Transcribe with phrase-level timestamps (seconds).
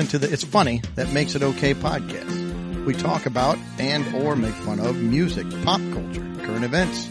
[0.00, 2.86] Hey, listening to the It's Funny That Makes It Okay podcast.
[2.86, 7.06] We talk about and or make fun of music, pop culture, current events,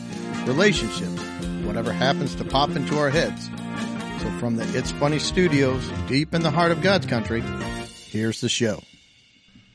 [0.48, 1.22] relationships,
[1.66, 3.48] whatever happens to pop into our heads.
[4.24, 7.42] So from the It's Funny studios, deep in the heart of God's country,
[8.08, 8.82] here's the show.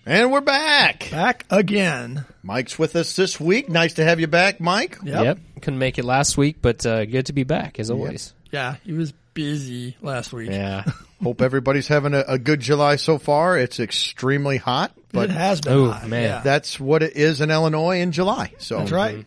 [0.05, 1.09] And we're back.
[1.13, 2.25] Back again.
[2.43, 3.69] Mike's with us this week.
[3.69, 4.99] Nice to have you back, Mike.
[5.05, 5.39] Yep.
[5.63, 8.35] Couldn't make it last week, but uh, good to be back as always.
[8.51, 10.51] Yeah, he was busy last week.
[10.51, 10.83] Yeah.
[11.23, 13.57] Hope everybody's having a, a good July so far.
[13.59, 16.09] It's extremely hot, but it has been Oh, hot.
[16.09, 16.23] man.
[16.23, 16.41] Yeah.
[16.43, 18.53] that's what it is in Illinois in July.
[18.59, 19.15] So That's right.
[19.15, 19.27] A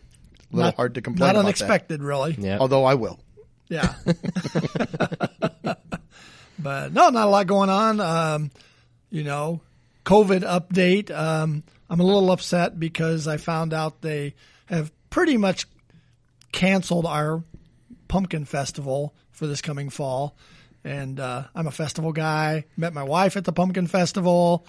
[0.52, 2.36] little Not- hard to complain Not about unexpected, really.
[2.38, 2.58] Yeah.
[2.58, 3.18] Although I will.
[3.68, 3.94] Yeah.
[6.58, 8.00] but no, not a lot going on.
[8.00, 8.50] Um,
[9.10, 9.60] you know,
[10.04, 11.10] COVID update.
[11.10, 14.34] Um, I'm a little upset because I found out they
[14.66, 15.66] have pretty much
[16.52, 17.42] canceled our
[18.08, 20.36] pumpkin festival for this coming fall.
[20.84, 22.64] And uh, I'm a festival guy.
[22.76, 24.66] Met my wife at the pumpkin festival.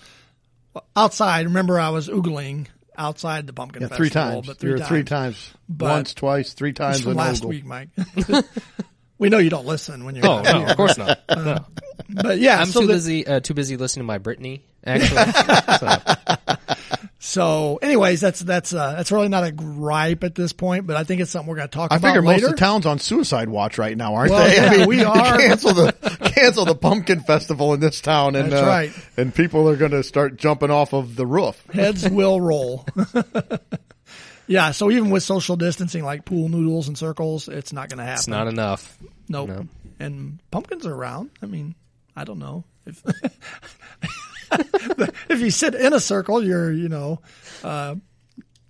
[0.95, 4.05] Outside, remember I was oogling outside the pumpkin Yeah, festival.
[4.05, 4.47] three times.
[4.47, 4.87] But three You're times.
[4.89, 5.53] three times.
[5.69, 7.01] But- Once, twice, three times.
[7.01, 7.49] From last Ogle.
[7.49, 7.89] week, Mike.
[9.17, 11.19] we know you don't listen when you're Oh no, of course not.
[11.29, 11.65] No.
[12.09, 14.61] But yeah, I'm so too the- busy uh, too busy listening to my Britney.
[14.85, 15.31] Actually,
[15.79, 16.55] so,
[17.21, 21.03] So, anyways, that's that's uh, that's really not a gripe at this point, but I
[21.03, 22.85] think it's something we're going to talk I about I figure most of the towns
[22.85, 24.55] on suicide watch right now, aren't Well, they?
[24.55, 25.37] yeah, I mean, we are.
[25.37, 25.91] cancel the
[26.33, 28.91] cancel the pumpkin festival in this town, and That's uh, right.
[29.17, 31.61] and people are going to start jumping off of the roof.
[31.73, 32.85] Heads will roll.
[34.47, 38.03] yeah, so even with social distancing, like pool noodles and circles, it's not going to
[38.05, 38.19] happen.
[38.19, 38.97] it's not enough.
[39.27, 39.49] Nope.
[39.49, 39.67] no.
[39.99, 41.31] And pumpkins are around.
[41.41, 41.75] I mean,
[42.15, 43.03] I don't know if
[45.29, 47.21] if you sit in a circle, you're you know
[47.63, 47.95] uh,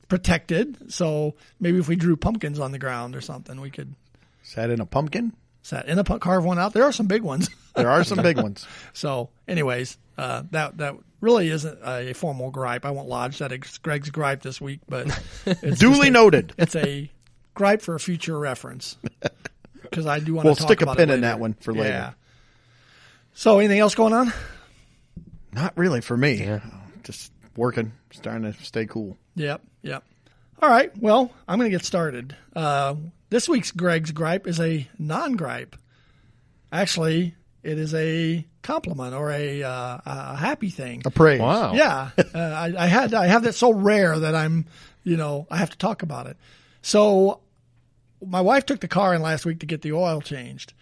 [0.08, 0.91] protected.
[0.91, 3.94] So maybe if we drew pumpkins on the ground or something, we could
[4.44, 5.34] Sat in a pumpkin.
[5.62, 6.73] sat in a pu- carve one out.
[6.73, 7.50] There are some big ones.
[7.75, 8.67] There are some big ones.
[8.91, 12.84] So, anyways, uh, that that really isn't a formal gripe.
[12.84, 15.07] I won't lodge that as Greg's gripe this week, but
[15.46, 16.51] it's Duly a- noted.
[16.57, 17.09] It's a
[17.53, 18.97] gripe for a future reference
[19.81, 20.47] because I do want to.
[20.50, 21.90] We'll stick a pin in that one for later.
[21.90, 22.11] Yeah.
[23.34, 24.34] So, anything else going on?
[25.53, 26.33] Not really for me.
[26.33, 26.59] Yeah.
[27.03, 29.17] Just working, just trying to stay cool.
[29.35, 30.03] Yep, yep.
[30.61, 30.95] All right.
[30.97, 32.35] Well, I'm going to get started.
[32.55, 32.95] Uh,
[33.29, 35.75] this week's Greg's gripe is a non-gripe.
[36.71, 41.01] Actually, it is a compliment or a, uh, a happy thing.
[41.05, 41.39] A praise.
[41.39, 41.73] Wow.
[41.73, 44.66] Yeah, uh, I, I had I have that so rare that I'm,
[45.03, 46.37] you know, I have to talk about it.
[46.81, 47.39] So,
[48.25, 50.73] my wife took the car in last week to get the oil changed,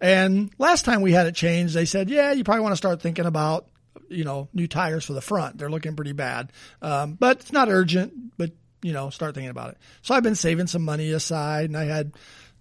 [0.00, 3.00] and last time we had it changed, they said, yeah, you probably want to start
[3.00, 3.66] thinking about,
[4.08, 5.58] you know, new tires for the front.
[5.58, 6.52] They're looking pretty bad,
[6.82, 8.36] um, but it's not urgent.
[8.36, 8.52] But
[8.82, 9.78] you know, start thinking about it.
[10.02, 12.12] So I've been saving some money aside, and I had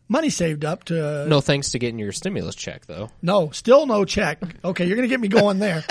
[0.09, 3.09] money saved up to No thanks to getting your stimulus check though.
[3.21, 4.39] no, still no check.
[4.63, 5.83] Okay, you're gonna get me going there.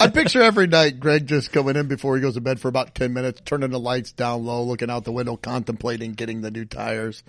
[0.00, 2.94] I picture every night Greg just coming in before he goes to bed for about
[2.94, 6.64] 10 minutes, turning the lights down low, looking out the window, contemplating getting the new
[6.64, 7.22] tires.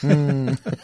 [0.00, 0.52] Hmm.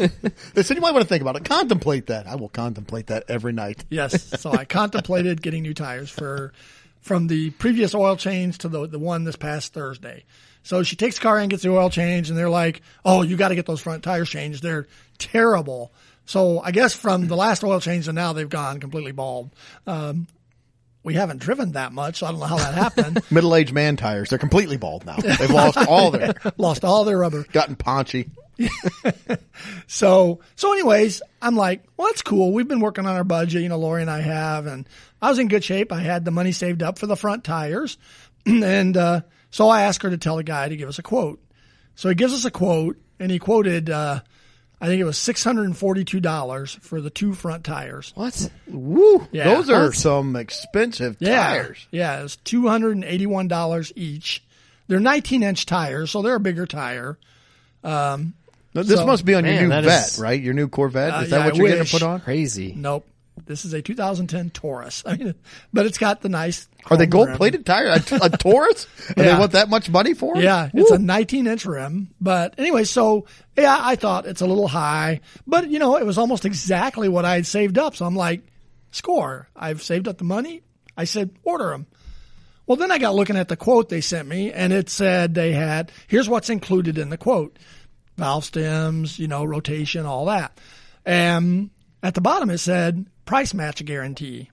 [0.54, 1.44] they said you might want to think about it.
[1.44, 2.26] Contemplate that.
[2.26, 3.84] I will contemplate that every night.
[3.90, 4.40] Yes.
[4.40, 6.52] So I contemplated getting new tires for
[7.00, 10.24] from the previous oil change to the the one this past Thursday.
[10.64, 13.36] So she takes the car in, gets the oil change, and they're like, "Oh, you
[13.36, 14.62] got to get those front tires changed.
[14.62, 14.86] They're
[15.18, 15.92] terrible."
[16.26, 19.50] So I guess from the last oil change to now, they've gone completely bald.
[19.86, 20.26] Um,
[21.02, 23.22] we haven't driven that much, so I don't know how that happened.
[23.30, 24.30] Middle-aged man tires.
[24.30, 25.16] They're completely bald now.
[25.16, 27.44] They've lost all their, Lost all their rubber.
[27.52, 28.30] gotten paunchy.
[29.86, 32.52] So, so anyways, I'm like, well, that's cool.
[32.52, 34.88] We've been working on our budget, you know, Lori and I have, and
[35.20, 35.92] I was in good shape.
[35.92, 37.98] I had the money saved up for the front tires.
[38.46, 39.20] and, uh,
[39.54, 41.40] so I asked her to tell the guy to give us a quote.
[41.94, 44.20] So he gives us a quote and he quoted, uh,
[44.80, 48.12] I think it was $642 for the two front tires.
[48.16, 48.50] What?
[48.66, 49.26] Woo!
[49.30, 49.44] Yeah.
[49.44, 49.94] Those are What?
[49.94, 51.36] some expensive Yeah.
[51.46, 51.86] tires.
[51.92, 52.18] Yeah.
[52.18, 54.42] It was $281 each.
[54.88, 57.16] They're 19 inch tires, so they're a bigger tire.
[57.82, 58.18] Now,
[58.74, 60.40] This So- must be on your Man, new that vet, is- right?
[60.42, 61.14] Your new Corvette.
[61.14, 61.90] Uh, Is that yeah, what I you're getting wish.
[61.92, 62.20] to put on?
[62.20, 62.74] Crazy.
[62.76, 63.06] Nope.
[63.46, 65.02] This is a 2010 Taurus.
[65.06, 65.34] I mean,
[65.72, 66.68] but it's got the nice.
[66.86, 68.10] Are they gold plated tires?
[68.12, 68.86] A, a Taurus?
[69.08, 70.42] And they want that much money for 'em?
[70.42, 72.08] Yeah, it's a 19 inch rim.
[72.20, 73.26] But anyway, so
[73.56, 77.24] yeah, I thought it's a little high, but you know, it was almost exactly what
[77.24, 77.96] I had saved up.
[77.96, 78.42] So I'm like,
[78.90, 79.48] score.
[79.56, 80.62] I've saved up the money.
[80.96, 81.86] I said, order them.
[82.66, 85.52] Well, then I got looking at the quote they sent me and it said they
[85.52, 87.58] had, here's what's included in the quote.
[88.16, 90.58] Valve stems, you know, rotation, all that.
[91.04, 91.70] And
[92.02, 94.50] at the bottom it said price match guarantee.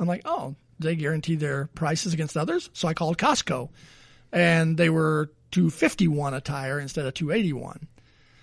[0.00, 2.70] I'm like, oh, they guarantee their prices against others.
[2.72, 3.68] So I called Costco
[4.32, 7.88] and they were 251 a tire instead of 281.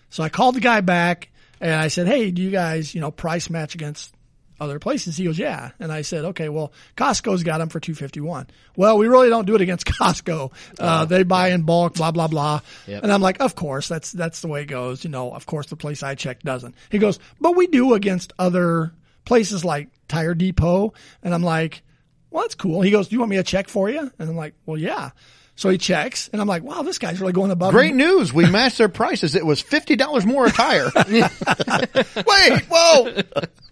[0.09, 1.29] So I called the guy back
[1.61, 4.13] and I said, "Hey, do you guys, you know, price match against
[4.59, 5.17] other places?
[5.17, 5.71] He goes, yeah.
[5.79, 8.47] And I said, okay, well, Costco's got them for 251.
[8.75, 10.51] Well, we really don't do it against Costco.
[10.79, 12.61] Uh, they buy in bulk, blah, blah, blah.
[12.87, 13.03] Yep.
[13.03, 15.03] And I'm like, of course, that's, that's the way it goes.
[15.03, 16.75] You know, of course the place I check doesn't.
[16.89, 18.93] He goes, but we do against other
[19.25, 20.93] places like Tire Depot.
[21.23, 21.81] And I'm like,
[22.29, 22.81] well, that's cool.
[22.81, 23.99] He goes, do you want me to check for you?
[24.19, 25.11] And I'm like, well, yeah.
[25.57, 27.71] So he checks and I'm like, wow, this guy's really going above.
[27.71, 28.33] Great and- news.
[28.33, 29.35] We matched their prices.
[29.35, 30.91] It was $50 more a tire.
[32.27, 33.21] Wait, whoa.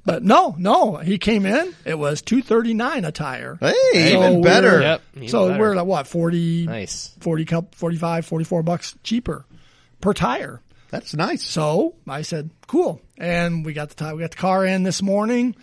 [0.06, 1.74] But no, no, he came in.
[1.86, 3.58] It was two thirty nine a tire.
[3.60, 4.72] Hey, So even better.
[4.72, 5.02] we're- Yep.
[5.18, 5.60] even so better.
[5.60, 7.16] we're at what 40, nice.
[7.20, 9.46] 40 cup, 45, 44 bucks cheaper
[10.02, 10.62] per tire.
[10.94, 11.44] That's nice.
[11.44, 13.01] So I said, cool.
[13.18, 15.56] And we got the tire, we got the car in this morning.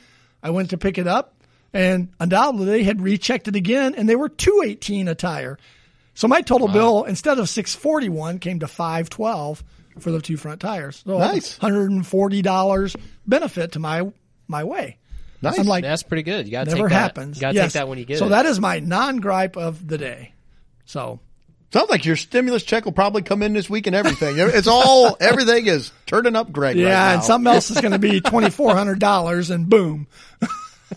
[0.43, 1.37] I went to pick it up
[1.73, 5.57] and undoubtedly they had rechecked it again and they were 218 a tire.
[6.15, 9.63] So my total bill instead of 641 came to 512
[10.01, 11.03] for the two front tires.
[11.07, 11.59] So Nice.
[11.61, 12.97] $140
[13.27, 14.11] benefit to my
[14.49, 14.99] my way.
[15.43, 15.59] Nice.
[15.59, 16.47] I'm like That's pretty good.
[16.47, 16.95] You gotta never take that.
[17.01, 17.37] happens.
[17.37, 17.67] You gotta Yes.
[17.67, 18.29] take that when you get so it.
[18.29, 20.33] So that is my non-gripe of the day.
[20.85, 21.21] So
[21.73, 24.35] Sounds like your stimulus check will probably come in this week and everything.
[24.39, 27.15] It's all, everything is turning up Greg yeah, right now.
[27.15, 30.09] and something else is going to be twenty four hundred dollars, and boom.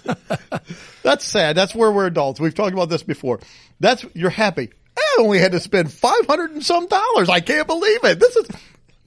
[1.04, 1.56] That's sad.
[1.56, 2.40] That's where we're adults.
[2.40, 3.40] We've talked about this before.
[3.80, 4.70] That's, you're happy.
[4.98, 7.30] Eh, I only had to spend 500 and some dollars.
[7.30, 8.20] I can't believe it.
[8.20, 8.48] This is,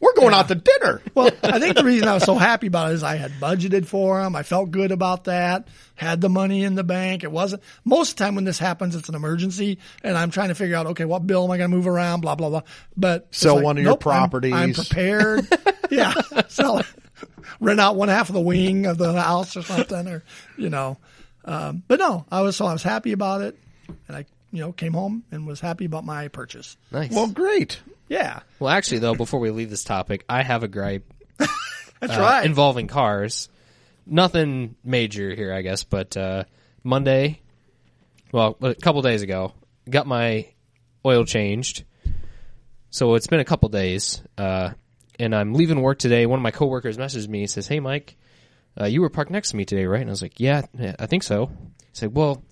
[0.00, 1.00] we're going out to dinner.
[1.14, 3.86] Well, I think the reason I was so happy about it is I had budgeted
[3.86, 4.36] for them.
[4.36, 5.68] I felt good about that.
[5.94, 7.24] Had the money in the bank.
[7.24, 10.48] It wasn't most of the time when this happens, it's an emergency, and I'm trying
[10.48, 12.20] to figure out okay, what bill am I going to move around?
[12.20, 12.60] Blah blah blah.
[12.98, 14.52] But it's Sell one of your nope, I'm- properties.
[14.52, 15.48] I'm, prepared.
[15.90, 16.12] yeah,
[16.48, 16.86] sell it.
[17.60, 20.22] Rent out one half of the wing of the house or something, or
[20.58, 20.98] you know.
[21.46, 23.58] Um, but no, I was so I was happy about it,
[24.08, 26.76] and I you know came home and was happy about my purchase.
[26.92, 27.10] nice.
[27.10, 27.80] Well, great.
[28.08, 32.20] Yeah, Well, actually, though, before we leave this topic, I have a gripe that's uh,
[32.20, 32.46] right.
[32.46, 33.48] involving cars.
[34.06, 36.44] Nothing major here, I guess, but uh,
[36.84, 37.40] Monday,
[38.30, 39.52] well, a couple days ago,
[39.90, 40.46] got my
[41.04, 41.84] oil changed.
[42.90, 44.70] So it's been a couple days, uh,
[45.18, 46.26] and I'm leaving work today.
[46.26, 47.40] One of my coworkers messages me.
[47.40, 48.16] He says, "Hey, Mike,
[48.80, 50.94] uh, you were parked next to me today, right?" And I was like, "Yeah, yeah,
[50.98, 52.42] I think so." He said, "Well,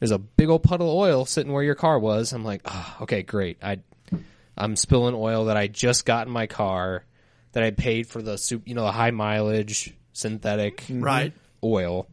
[0.00, 2.96] there's a big old puddle of oil sitting where your car was." I'm like, oh,
[3.02, 3.58] "Okay, great.
[3.62, 3.78] I,
[4.60, 7.04] I'm spilling oil that I just got in my car,
[7.52, 11.32] that I paid for the soup, you know, the high mileage synthetic Right.
[11.64, 12.06] oil."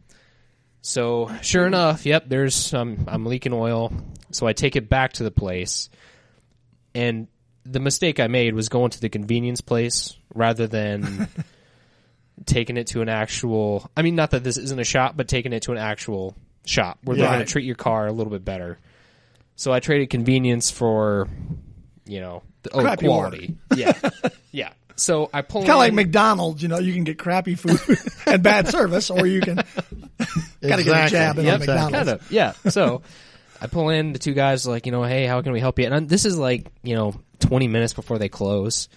[0.80, 3.92] So sure enough, yep, there's um, I'm leaking oil.
[4.30, 5.90] So I take it back to the place,
[6.94, 7.28] and
[7.64, 11.28] the mistake I made was going to the convenience place rather than
[12.46, 13.90] taking it to an actual.
[13.96, 16.34] I mean, not that this isn't a shop, but taking it to an actual
[16.64, 17.34] shop where they're Right.
[17.36, 18.78] going to treat your car a little bit better.
[19.56, 21.28] So I traded convenience for,
[22.08, 23.56] you know, the, oh, Crappy quality.
[23.74, 23.92] Yeah,
[24.52, 24.72] yeah.
[24.96, 27.78] So I pull in kind of like McDonald's, you know, you can get crappy food
[28.26, 29.56] and bad service, or you can
[30.60, 31.92] got to get a jab in Yep, on McDonald's.
[31.94, 32.32] kind of.
[32.32, 32.52] Yeah.
[32.68, 33.02] So
[33.60, 35.84] I pull in the two guys like, you know, hey, how can we help you?
[35.84, 38.88] And I'm, this is like, you know, 20 minutes before they close,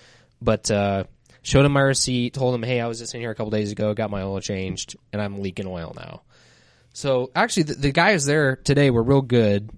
[0.42, 1.04] but uh,
[1.44, 3.72] showed them my receipt, told them, hey, I was just in here a couple days
[3.72, 6.22] ago, got my oil changed, and I'm leaking oil now.
[6.94, 9.70] So actually, the, the guys there today were real good.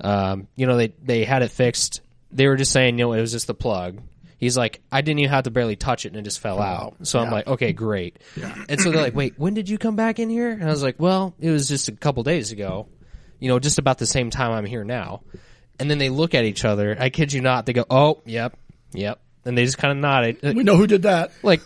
[0.00, 2.00] Um, you know, they they had it fixed.
[2.30, 4.00] They were just saying, you know, it was just the plug.
[4.38, 6.62] He's like, I didn't even have to barely touch it, and it just fell oh,
[6.62, 6.96] out.
[7.02, 8.20] So I'm like, okay, great.
[8.68, 10.50] And so they're like, wait, when did you come back in here?
[10.50, 12.86] And I was like, well, it was just a couple days ago.
[13.40, 15.22] You know, just about the same time I'm here now.
[15.80, 16.96] And then they look at each other.
[16.98, 17.66] I kid you not.
[17.66, 18.56] They go, oh, yep,
[18.92, 19.20] yep.
[19.48, 20.42] And they just kind of nodded.
[20.42, 21.32] We know who did that.
[21.42, 21.62] Like,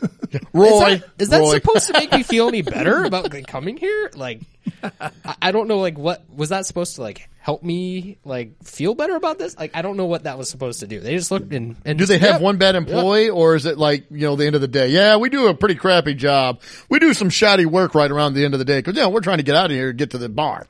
[0.53, 0.69] Roy.
[0.93, 1.55] is that, is that Roy.
[1.55, 4.09] supposed to make me feel any better about like, coming here?
[4.15, 4.41] Like,
[4.85, 5.11] I,
[5.43, 5.79] I don't know.
[5.81, 9.59] Like, what was that supposed to like help me like feel better about this?
[9.59, 11.01] Like, I don't know what that was supposed to do.
[11.01, 12.41] They just looked and, and Do they have Yep.
[12.41, 14.87] one bad employee or is it like, you know, the end of the day?
[14.89, 16.61] Yeah, we do a pretty crappy job.
[16.89, 19.09] We do some shoddy work right around the end of the day because, you know,
[19.11, 20.67] we're trying to get out of here and get to the bar.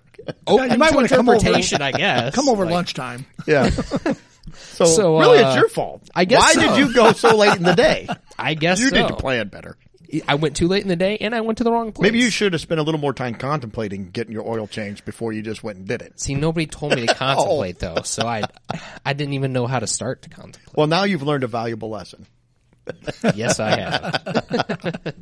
[0.47, 1.83] Oh, open you might wanna come over- interpretation?
[1.83, 2.35] I guess.
[2.35, 3.26] Come over Like, lunchtime.
[3.47, 3.69] Yeah.
[4.54, 6.02] so, So, really uh, it's your fault.
[6.14, 6.61] I guess Why so.
[6.61, 8.08] did you go so late in the day?
[8.38, 8.96] I guess You so.
[8.96, 9.76] need to plan better.
[10.28, 12.02] I went too late in the day, and I went to the wrong place.
[12.02, 15.32] Maybe you should have spent a little more time contemplating getting your oil changed before
[15.32, 16.20] you just went and did it.
[16.20, 18.42] See, nobody told me to contemplate though, so I,
[19.06, 20.76] I didn't even know how to start to contemplate.
[20.76, 22.26] Well, now you've learned a valuable lesson.
[23.34, 25.14] Yes, I have.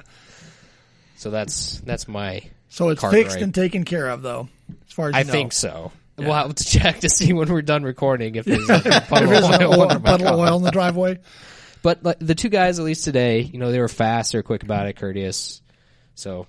[1.17, 2.43] so that's that's my.
[2.69, 3.43] So it's car fixed gripe.
[3.45, 4.49] and taken care of, though.
[4.89, 5.31] As far as you I know.
[5.33, 5.93] think so.
[6.21, 9.45] We'll have to check to see when we're done recording if there's a puddle There's
[9.45, 11.19] of an oil oil, puddle of oil in the driveway.
[11.83, 14.43] But like, the two guys, at least today, you know, they were fast, they were
[14.43, 15.63] quick about it, courteous.
[16.15, 16.47] So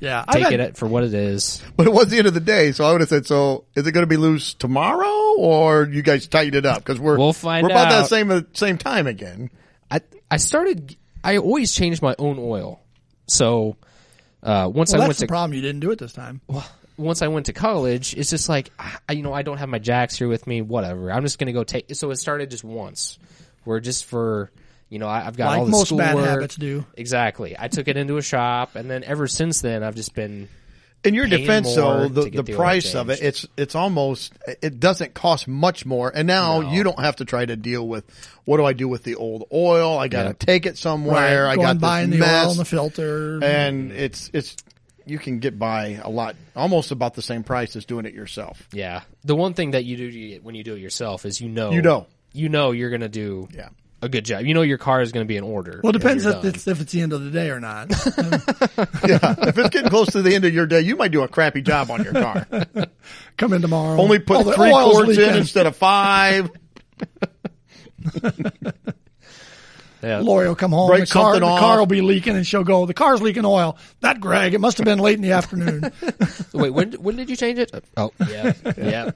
[0.00, 1.62] Yeah, take had- it for what it is.
[1.76, 3.86] But it was the end of the day, so I would have said, so is
[3.86, 6.84] it going to be loose tomorrow or you guys tighten it up?
[6.84, 9.50] Cause we're, We'll find we're about that same, same time again.
[9.90, 10.96] I I started.
[11.24, 12.80] I always change my own oil,
[13.28, 13.76] so
[14.42, 15.54] Uh, once Well, I that's went the to problem.
[15.54, 16.40] You didn't do it this time.
[16.96, 18.70] Once I went to college, it's just like
[19.08, 20.62] I, you know I don't have my jacks here with me.
[20.62, 21.94] Whatever, I'm just gonna go take.
[21.94, 23.18] So it started just once,
[23.64, 24.50] where just for
[24.88, 26.28] you know I, I've got Like all the most bad schoolwork.
[26.30, 26.84] habits do.
[26.96, 27.56] Exactly.
[27.58, 30.48] I took it into a shop, and then ever since then, I've just been
[31.04, 35.12] In your defense, though, the, the the price of it, it's it's almost it doesn't
[35.14, 36.72] cost much more, and now No.
[36.72, 38.04] you don't have to try to deal with
[38.44, 39.98] what do I do with the old oil?
[39.98, 40.34] I got to Yeah.
[40.38, 41.44] take it somewhere.
[41.44, 41.52] right.
[41.52, 43.44] I got buying this the mess, oil and the filter.
[43.44, 44.56] and it's it's
[45.06, 48.68] you can get by a lot, almost about the same price as doing it yourself.
[48.72, 49.02] yeah.
[49.24, 51.80] The one thing that you do when you do it yourself is you know You
[51.82, 52.06] know.
[52.32, 53.68] you know you're gonna do Yeah.
[54.02, 54.44] a good job.
[54.44, 55.80] You know your car is gonna be in order.
[55.82, 57.88] well, it depends if it's, if it's the end of the day or not.
[57.90, 61.28] yeah, if it's getting close to the end of your day, you might do a
[61.28, 62.46] crappy job on your car.
[63.36, 64.00] Come in tomorrow.
[64.00, 66.50] Only put Oh, the three oil's quarts in instead of five.
[70.06, 70.24] done.
[70.24, 70.26] Yeah.
[70.26, 70.88] Lori will come home.
[70.88, 71.60] Break the car, something the off.
[71.60, 72.86] car will be leaking, and she'll go.
[72.86, 73.78] The car's leaking oil.
[74.00, 74.54] That Greg.
[74.54, 75.90] It must have been late in the afternoon.
[76.52, 77.72] Wait, when when did you change it?
[77.96, 79.10] Oh, yeah, yeah,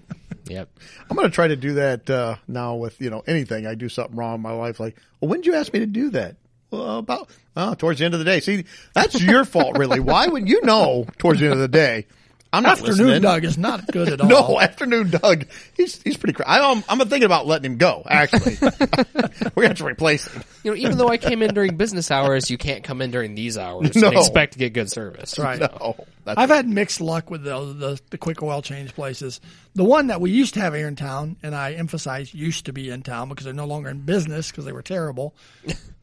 [0.46, 0.68] yep.
[1.08, 3.66] I'm going to try to do that uh, now with you know anything.
[3.66, 4.80] I do something wrong in my life.
[4.80, 6.36] Like, well, when did you ask me to do that?
[6.70, 8.40] Well, about oh, towards the end of the day.
[8.40, 10.00] See, that's your fault, really.
[10.00, 12.06] Why would you know towards the end of the day?
[12.52, 13.22] I'm not afternoon listening.
[13.22, 14.28] Doug is not good at all.
[14.28, 15.46] No, afternoon Doug.
[15.76, 16.32] He's he's pretty.
[16.32, 18.02] Cra- I, am I'm thinking about letting him go.
[18.08, 18.56] Actually,
[19.54, 20.42] we have to replace him.
[20.64, 23.34] You know, even though I came in during business hours, you can't come in during
[23.36, 24.08] these hours No.
[24.08, 25.38] and expect to get good service.
[25.38, 25.60] right.
[25.60, 29.40] No, that's I've had mixed luck with the, the the quick oil change places.
[29.76, 32.72] The one that we used to have here in town, and I emphasize used to
[32.72, 35.36] be in town because they're no longer in business because they were terrible,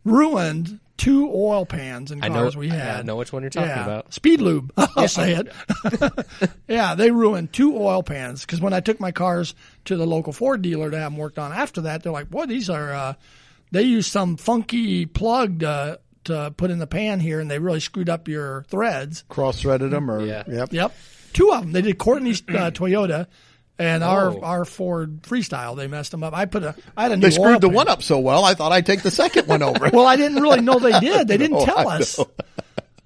[0.05, 2.79] ruined two oil pans in I know- cars we had.
[2.79, 3.05] I had.
[3.05, 3.83] know which one you're talking yeah.
[3.83, 4.13] about.
[4.13, 4.73] Speed lube.
[4.77, 6.27] I'll say it.
[6.67, 10.33] yeah, they ruined two oil pans because when I took my cars to the local
[10.33, 13.13] Ford dealer to have them worked on after that, they're like, "Boy, these are." Uh,
[13.71, 17.81] they used some funky plug to, to put in the pan here, and they really
[17.81, 19.25] screwed up your threads.
[19.27, 20.43] cross threaded them or Yeah.
[20.47, 20.71] yep.
[20.71, 20.95] Yep,
[21.33, 21.71] two of them.
[21.73, 23.27] They did Courtney's uh, Toyota.
[23.79, 24.07] And Oh.
[24.07, 26.33] our our Ford Freestyle, they messed them up.
[26.35, 28.43] I put a, I had a new They screwed the one up so well.
[28.43, 29.89] I thought I'd take the second one over.
[29.93, 31.27] Well, I didn't really know they did.
[31.27, 32.19] They didn't No, tell us.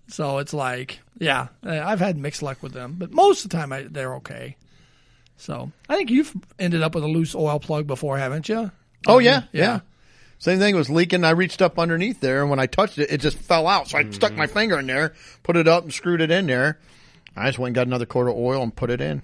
[0.08, 3.58] So it's like, yeah, uh, I've had mixed luck with them, but most of the
[3.58, 4.56] time I, they're okay.
[5.38, 8.72] So I think you've ended up with a loose oil plug before, haven't you?
[9.08, 9.64] Oh yeah, Yeah.
[9.64, 9.80] yeah.
[10.40, 11.24] Same thing was leaking.
[11.24, 13.90] I reached up underneath there, and when I touched it, it just fell out.
[13.90, 15.14] So I stuck my finger in there,
[15.44, 16.80] put it up, and screwed it in there.
[17.36, 19.22] I just went and got another quart of oil and put it in.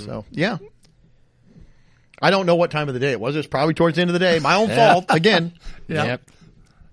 [0.00, 0.58] So yeah,
[2.20, 3.36] I don't know what time of the day it was.
[3.36, 4.38] It's probably towards the end of the day.
[4.38, 5.52] My own fault again.
[5.88, 6.04] Yeah.
[6.04, 6.30] Yep.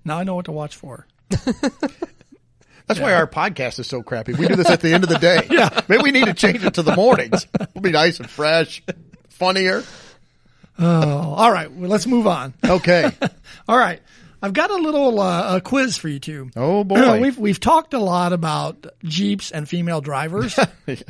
[0.05, 1.05] Now I know what to watch for.
[1.29, 4.33] That's why our podcast is so crappy.
[4.33, 5.45] We do this at the end of the day.
[5.51, 7.45] yeah, maybe we need to change it to the mornings.
[7.75, 8.81] We'll be nice and fresh,
[9.29, 9.83] funnier.
[10.79, 11.71] Oh, all right.
[11.71, 12.55] Well, let's move on.
[12.65, 13.11] Okay.
[13.67, 14.01] All right.
[14.41, 16.49] I've got a little uh, a quiz for you two.
[16.55, 17.19] Oh boy.
[17.19, 20.57] we've we've talked a lot about Jeeps and female drivers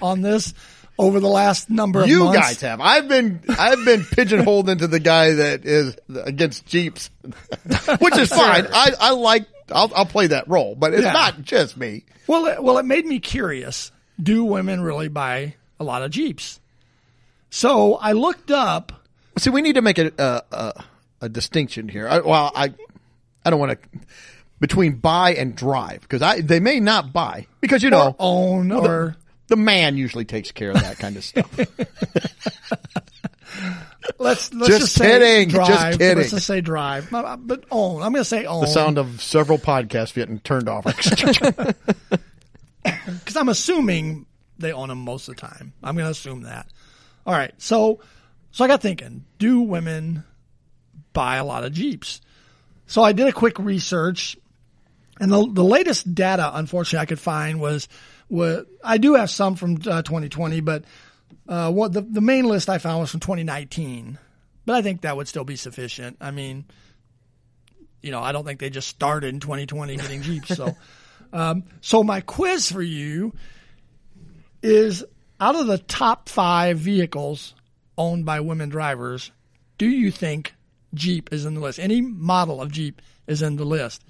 [0.02, 0.54] on this
[1.00, 2.40] over the last number of You months.
[2.40, 2.82] guys have.
[2.82, 7.10] I've been I've been pigeonholed into the guy that is against Jeeps,
[8.00, 8.68] which is fine.
[8.74, 11.12] I I like I'll I'll play that role, but it's Yeah.
[11.14, 12.04] not just me.
[12.26, 13.92] Well, it, well, it made me curious.
[14.22, 16.60] Do women really buy a lot of Jeeps?
[17.50, 18.92] So I looked up.
[19.38, 20.84] See, we need to make a a, a,
[21.22, 22.08] a distinction here.
[22.08, 22.74] I, well, I
[23.46, 24.00] I don't want to
[24.60, 28.88] between buy and drive because I they may not buy because you know own well,
[28.88, 29.16] or
[29.48, 31.58] the man usually takes care of that kind of stuff.
[34.20, 35.98] let's let's Just just, say kidding, just drive.
[35.98, 36.18] kidding.
[36.18, 38.02] Let's just say drive, but, uh, but own.
[38.02, 40.86] I'm going to say own the sound of several podcasts getting turned off.
[42.84, 44.26] because I'm assuming
[44.58, 45.74] they own them most of the time.
[45.84, 46.68] I'm going to assume that.
[47.26, 48.00] All right, so
[48.52, 50.24] so I got thinking: Do women
[51.14, 52.22] buy a lot of Jeeps?
[52.86, 54.38] So I did a quick research,
[55.20, 57.88] and the the latest data, unfortunately, I could find was
[58.30, 60.84] was I do have some from uh, 2020, but
[61.48, 64.18] uh, what the the main list I found was from 2019.
[64.66, 66.18] But I think that would still be sufficient.
[66.20, 66.66] I mean,
[68.02, 70.56] you know, I don't think they just started in 2020 getting Jeeps.
[70.56, 70.76] So,
[71.32, 73.34] um, so my quiz for you
[74.62, 75.06] is
[75.40, 77.54] out of the top five vehicles
[77.98, 79.32] owned by women drivers,
[79.78, 80.54] do you think
[80.94, 81.80] Jeep is in the list?
[81.80, 84.04] Any model of Jeep is in the list?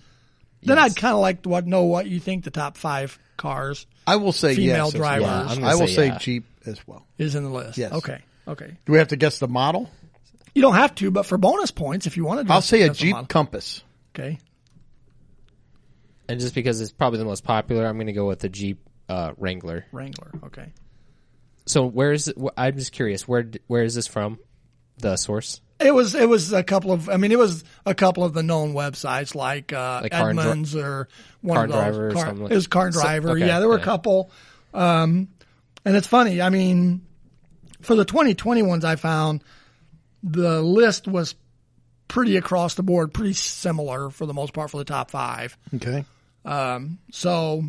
[0.63, 3.85] Then I'd kind of like to what, know what you think the top five cars
[4.07, 4.87] I will say Female yes.
[4.87, 5.23] as drivers.
[5.27, 5.45] well.
[5.45, 6.17] Yeah, I'm gonna I will say say yeah.
[6.17, 7.05] Jeep as well.
[7.17, 7.77] is in the list.
[7.77, 7.91] Yes.
[7.91, 8.19] Okay.
[8.47, 8.77] Okay.
[8.85, 9.89] Do we have to guess the model?
[10.55, 12.89] You don't have to, but for bonus points, if you wanted to, I'll say a
[12.89, 13.27] Jeep model.
[13.27, 13.83] Compass.
[14.15, 14.39] Okay.
[16.29, 18.79] And just because it's probably the most popular, I'm going to go with the Jeep
[19.07, 19.85] uh, Wrangler.
[19.91, 20.31] Wrangler.
[20.45, 20.71] Okay.
[21.65, 22.37] So where is it?
[22.57, 23.27] I'm just curious.
[23.27, 24.39] Where where is this from?
[24.97, 25.61] The source.
[25.79, 28.41] It was it was a couple of I mean it was a couple of the
[28.43, 31.07] known websites like, uh, Like Car and Dri- or
[31.41, 31.77] one Car of those.
[31.81, 33.29] Driver or Car- something like- it was Car and So- Driver.
[33.31, 34.31] okay, yeah, there were a couple.
[34.73, 35.27] Um,
[35.85, 36.41] and it's funny.
[36.41, 37.01] I mean,
[37.81, 39.43] for the 2020 ones I found,
[40.23, 41.35] the list was
[42.07, 45.57] pretty across the board, pretty similar for the most part for the top five.
[45.75, 46.03] Okay.
[47.11, 47.63] So,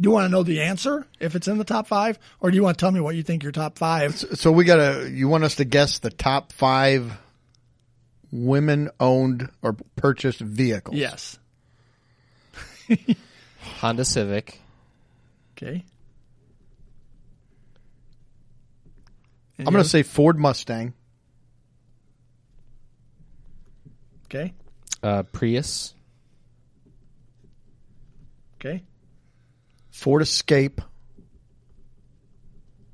[0.00, 2.56] do you want to know the answer if it's in the top five, or do
[2.56, 4.16] you want to tell me what you think your top five?
[4.16, 5.10] So we gotta.
[5.12, 7.12] You want us to guess the top five
[8.32, 10.96] women-owned or purchased vehicles?
[10.96, 11.38] Yes.
[13.80, 14.60] Honda Civic,
[15.56, 15.84] Okay.
[19.58, 20.94] I'm gonna say Ford Mustang.
[24.26, 24.54] Okay.
[25.02, 25.92] uh, Prius,
[28.56, 28.82] Okay.
[30.00, 30.80] Ford Escape.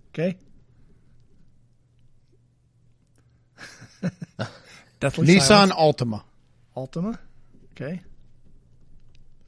[0.09, 0.37] Okay.
[4.99, 5.73] Definitely Nissan silence.
[5.75, 6.25] Altima.
[6.77, 7.17] Altima.
[7.75, 8.01] Okay.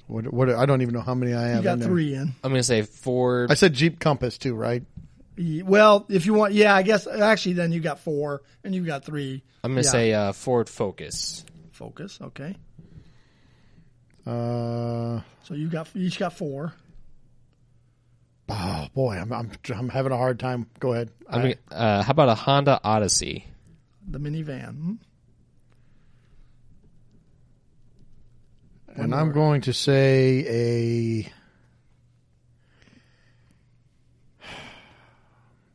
[0.07, 0.51] What, what?
[0.51, 1.57] I don't even know how many I have.
[1.59, 1.89] You got in there.
[1.89, 2.33] three in.
[2.45, 3.51] I'm gonna say Ford.
[3.51, 4.85] I said Jeep Compass too, right?
[5.37, 8.87] Ye- Well, if you want, yeah, I guess actually then you got four and you've
[8.87, 9.43] got three.
[9.65, 9.91] I'm gonna Yeah.
[9.91, 11.45] say uh, Ford Focus.
[11.73, 12.21] Focus.
[12.23, 12.55] Okay.
[14.25, 16.73] Uh, So you got you each got four.
[18.49, 20.67] Oh boy, I'm I'm I'm having a hard time.
[20.81, 21.11] Go ahead.
[21.29, 23.47] I'm gonna, uh, how about a Honda Odyssey?
[24.09, 24.99] The minivan.
[28.95, 31.33] And I'm going to say a.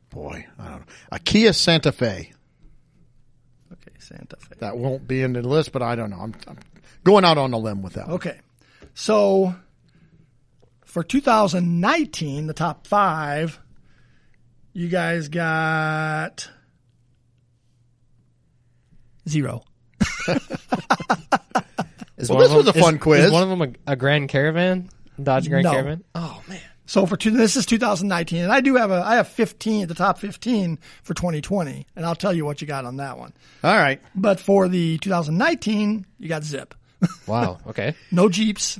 [0.09, 0.85] Boy, I don't know.
[1.11, 2.33] A Kia Santa Fe.
[3.71, 4.55] Okay, Santa Fe.
[4.59, 6.17] That won't be in the list, but I don't know.
[6.19, 6.59] I'm, I'm
[7.03, 8.07] going out on a limb with that.
[8.07, 8.15] one.
[8.15, 8.39] Okay.
[8.93, 9.55] So
[10.93, 13.59] for 2019, the top five,
[14.73, 16.47] you guys got
[19.27, 19.63] zero.
[22.15, 23.25] Is Well, one of this was them- a fun is- quiz.
[23.25, 24.87] Is one of them a, a Grand Caravan?
[25.21, 25.71] Dodge Grand No.
[25.71, 26.03] Caravan?
[26.13, 26.59] Oh man.
[26.85, 29.95] So for two, this is 2019, and I do have a I have 15 the
[29.95, 33.33] top 15 for 2020, and I'll tell you what you got on that one.
[33.63, 33.99] All right.
[34.13, 36.75] But for the 2019, you got Zip,
[37.27, 37.57] Wow.
[37.67, 37.95] Okay.
[38.11, 38.79] no Jeeps.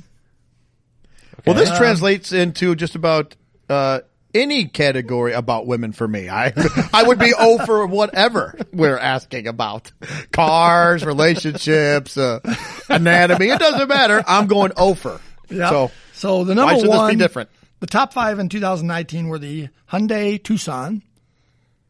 [1.46, 3.36] Well, this translates into just about
[3.68, 4.00] uh,
[4.34, 6.28] any category about women for me.
[6.28, 6.52] I
[6.92, 9.92] I would be O for whatever we're asking about.
[10.32, 12.40] Cars, relationships, uh,
[12.88, 13.48] anatomy.
[13.48, 14.22] It doesn't matter.
[14.26, 15.20] I'm going O for.
[15.50, 15.70] Yeah.
[15.70, 17.50] So So the why number should one, this be different?
[17.80, 21.02] the top five in 2019 were the Hyundai Tucson,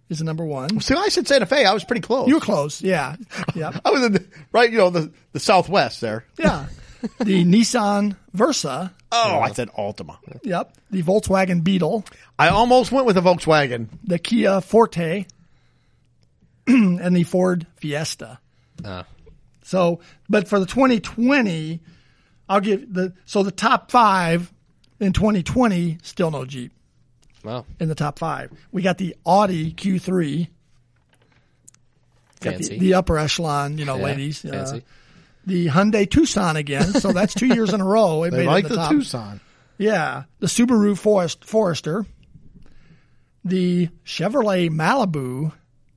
[0.08, 0.80] is the number one.
[0.80, 1.64] See, I said Santa Fe.
[1.64, 2.26] I was pretty close.
[2.28, 3.14] You were close, yeah,
[3.54, 6.24] yeah, I was in the, right, you know, the, the Southwest there.
[6.38, 6.66] yeah.
[7.18, 10.18] The Nissan Versa, Oh, I said Altima.
[10.42, 10.72] yep.
[10.90, 12.04] The Volkswagen Beetle,
[12.38, 13.88] I almost went with a Volkswagen.
[14.02, 15.26] the Kia Forte,
[16.66, 18.38] and the Ford Fiesta.
[18.84, 19.04] Uh,
[19.62, 21.80] So, but for the 2020,
[22.48, 24.52] I'll give the so the top five
[25.00, 26.72] in 2020 still no Jeep
[27.42, 27.64] wow.
[27.80, 28.50] in the top five.
[28.72, 30.48] We got the Audi Q3,
[32.40, 32.74] got Fancy.
[32.74, 34.44] the, the upper echelon, you know, Yeah, ladies.
[34.44, 34.82] Uh, Fancy.
[35.46, 38.24] The Hyundai Tucson again, so that's two years in a row.
[38.24, 38.90] It They made it like in the, the, top.
[38.90, 39.40] Tucson.
[39.78, 42.06] Yeah, the Subaru Forest, Forester,
[43.44, 45.52] the Chevrolet Malibu,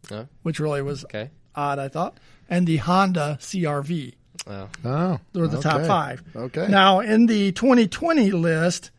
[0.10, 1.32] Oh, which really was okay.
[1.56, 2.18] odd, I thought,
[2.50, 4.14] and the Honda CRV.
[4.48, 4.70] Wow.
[4.86, 4.90] Oh.
[4.90, 6.24] oh, They were the top five.
[6.36, 6.68] Okay.
[6.70, 8.92] Now, in the 2020 list,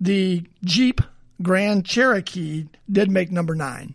[0.00, 1.00] the Jeep
[1.42, 3.94] Grand Cherokee did make number nine,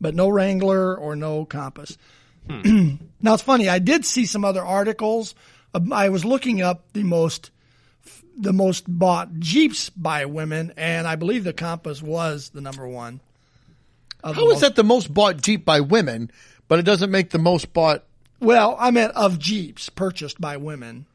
[0.00, 1.96] but no Wrangler or no Compass.
[2.48, 3.68] now, it's funny.
[3.68, 5.34] I did see some other articles.
[5.74, 7.50] Um, I was looking up the most
[8.36, 13.20] the most bought Jeeps by women, and I believe the Compass was the number one.
[14.24, 16.30] How is that the most bought Jeep by women,
[16.68, 18.04] but it doesn't make the most bought?
[18.40, 21.06] Well, I meant of Jeeps purchased by women,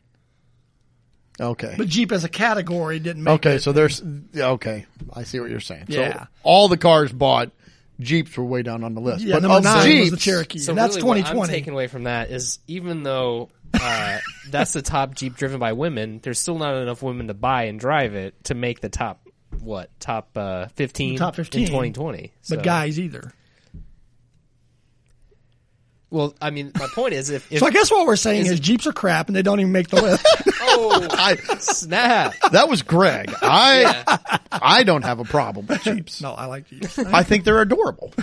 [1.40, 1.76] Okay.
[1.78, 3.62] but Jeep as a category didn't make Okay, it.
[3.64, 4.02] so there's
[4.36, 4.86] okay.
[5.14, 5.86] I see what you're saying.
[5.88, 6.14] Yeah.
[6.24, 7.52] So all the cars bought
[8.00, 9.24] Jeeps were way down on the list.
[9.24, 11.54] Yeah, but number nine Jeeps, was the Cherokee, So and that's really what I'm 2020.
[11.54, 14.18] taking away from that is even though uh,
[14.50, 17.80] that's the top Jeep driven by women, there's still not enough women to buy and
[17.80, 19.22] drive it to make the top
[19.62, 21.62] what top uh, 15 Top 15.
[21.62, 22.34] in 2020.
[22.50, 23.32] but guys either.
[26.10, 28.52] Well, I mean, my point is if, if So I guess what we're saying Is
[28.54, 30.26] is, Jeeps are crap and they don't even make the list.
[30.62, 33.34] oh I, snap, that was Greg.
[33.42, 36.22] I I don't have a problem with Jeeps.
[36.22, 36.98] no, I like Jeeps.
[37.00, 38.14] I think they're adorable.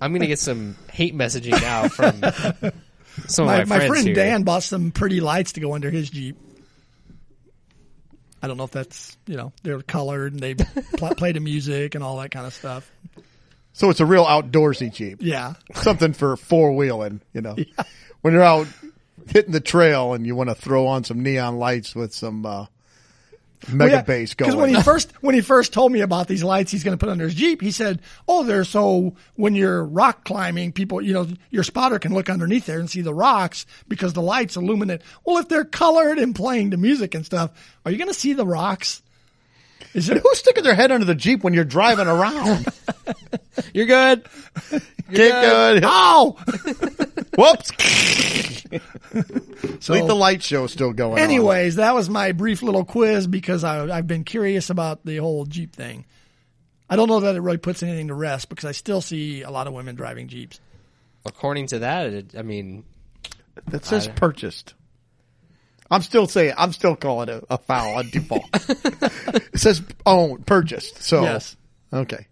[0.00, 2.20] I'm gonna get some hate messaging now from
[3.26, 4.14] some My, of my, my friends friend here.
[4.14, 6.38] Dan bought some pretty lights to go under his Jeep.
[8.42, 11.94] I don't know if that's you know they're colored and they pl- play the music
[11.94, 12.90] and all that kind of stuff.
[13.78, 15.18] So it's a real outdoorsy Jeep.
[15.20, 15.54] Yeah.
[15.74, 17.54] Something for four wheeling, you know.
[18.22, 18.66] When you're out
[19.28, 22.66] hitting the trail and you want to throw on some neon lights with some uh,
[23.68, 24.50] mega bass going.
[24.50, 27.00] Because when he first when he first told me about these lights he's going to
[27.00, 31.12] put under his Jeep, he said, "Oh, they're so when you're rock climbing, people, you
[31.12, 35.02] know, your spotter can look underneath there and see the rocks because the lights illuminate.
[35.24, 37.52] Well, if they're colored and playing the music and stuff,
[37.84, 39.02] are you going to see the rocks?
[39.98, 40.18] Is it?
[40.22, 42.68] Who's sticking their head under the Jeep when you're driving around?
[43.74, 44.24] You're good.
[45.10, 45.82] Get good.
[45.84, 46.32] Oh,
[47.36, 47.72] Whoops.
[49.80, 51.18] so Leave the light show still going on.
[51.18, 55.44] anyways, that was my brief little quiz because I, I've been curious about the whole
[55.46, 56.04] Jeep thing.
[56.88, 59.50] I don't know that it really puts anything to rest because I still see a
[59.50, 60.60] lot of women driving Jeeps.
[61.26, 62.84] According to that, it, I mean,
[63.66, 64.74] That says purchased.
[65.90, 68.44] I'm still saying, I'm still calling it a foul on default.
[68.52, 71.02] it says owned, purchased.
[71.02, 71.56] So, Yes.
[71.92, 72.26] okay.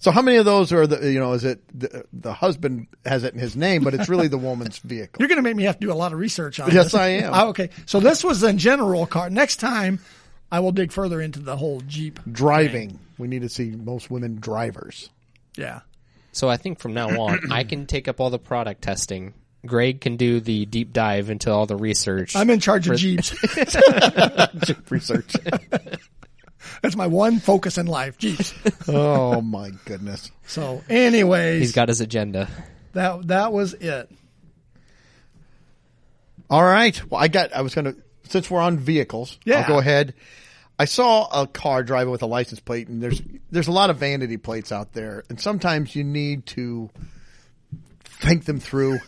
[0.00, 3.24] So how many of those are the, you know, is it the, the husband has
[3.24, 5.16] it in his name, but it's really the woman's vehicle?
[5.20, 6.74] You're going to make me have to do a lot of research on it.
[6.74, 6.94] Yes, this.
[6.94, 7.34] I am.
[7.34, 9.28] Ah, okay, so this was in general car.
[9.28, 9.98] Next time,
[10.52, 12.20] I will dig further into the whole Jeep.
[12.30, 12.98] Driving.
[13.18, 15.10] We need to see most women drivers.
[15.56, 15.80] Yeah.
[16.30, 19.34] so I think from now on, I can take up all the product testing.
[19.66, 22.36] Greg can do the deep dive into all the research.
[22.36, 23.30] I'm in charge of Jeeps.
[24.66, 25.32] Jeep research.
[26.82, 28.54] That's my one focus in life, Jeeps.
[28.88, 30.30] oh my goodness.
[30.46, 32.48] So, anyways, He's got his agenda.
[32.92, 34.10] that that was it.
[36.50, 37.00] All right.
[37.10, 39.60] Well, I got, I was going to, since we're on vehicles, Yeah.
[39.60, 40.14] I'll go ahead.
[40.78, 43.98] I saw a car driving with a license plate and there's, there's a lot of
[43.98, 46.88] vanity plates out there and sometimes you need to
[48.20, 48.98] think them through.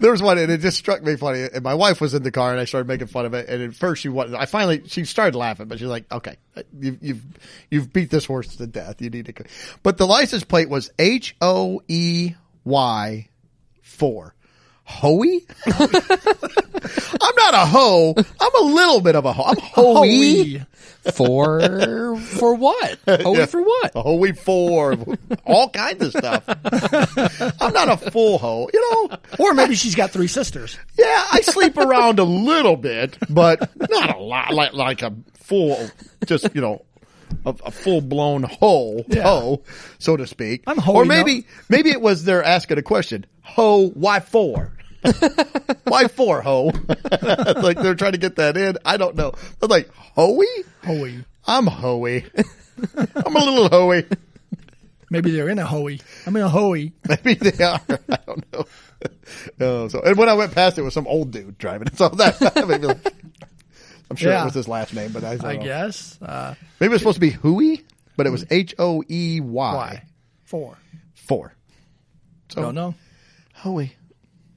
[0.00, 1.46] there was one and it just struck me funny.
[1.52, 3.48] And my wife was in the car and I started making fun of it.
[3.48, 4.40] And at first she wasn't.
[4.40, 6.36] I finally, she started laughing, but she's like, okay,
[6.78, 7.22] you've, you've,
[7.70, 9.00] you've beat this horse to death.
[9.00, 9.44] You need to,
[9.82, 13.28] but the license plate was H O E Y
[13.82, 14.34] four.
[14.86, 15.46] Hoey?
[15.66, 18.14] I'm not a hoe.
[18.40, 19.44] I'm a little bit of a hoe.
[19.44, 20.62] I'm hoey.
[21.14, 22.98] For for what?
[23.06, 23.46] Hoey Yeah.
[23.46, 23.92] for what?
[23.94, 24.96] A hoey for
[25.46, 26.42] All kinds of stuff.
[27.60, 28.68] I'm not a full hoe.
[28.72, 30.78] You know, Or maybe she's got three sisters.
[30.98, 34.54] yeah, I sleep around a little bit, but not a lot.
[34.54, 35.90] Like, like a full,
[36.26, 36.83] just, you know,
[37.46, 39.22] a, a full blown hoe, Yeah.
[39.22, 39.62] hoe,
[39.98, 40.62] so to speak.
[40.66, 43.26] I'm hoey, Or maybe, maybe it was they're asking a question.
[43.42, 44.72] Ho, why four?
[45.84, 46.66] why four, ho?
[47.22, 48.78] like they're trying to get that in.
[48.84, 49.32] I don't know.
[49.60, 50.46] They're like, hoey?
[50.84, 51.24] Hoey.
[51.46, 52.24] I'm hoey.
[53.14, 54.04] I'm a little hoey.
[55.10, 56.00] Maybe they're in a hoey.
[56.26, 56.92] I'm in a hoey.
[57.08, 57.80] Maybe they are.
[58.08, 58.64] I don't know.
[59.60, 61.88] Oh, so and when I went past it was some old dude driving.
[61.94, 63.14] So that, that made me like,
[64.14, 64.42] I'm sure Yeah.
[64.42, 66.18] it was his last name, but I, don't I guess.
[66.22, 67.84] Uh, maybe it was supposed to be Huey,
[68.16, 70.02] but it was H O E Y why?
[70.44, 70.76] Four.
[71.14, 71.52] four.
[72.50, 72.94] So Don't know.
[73.54, 73.94] Hoey.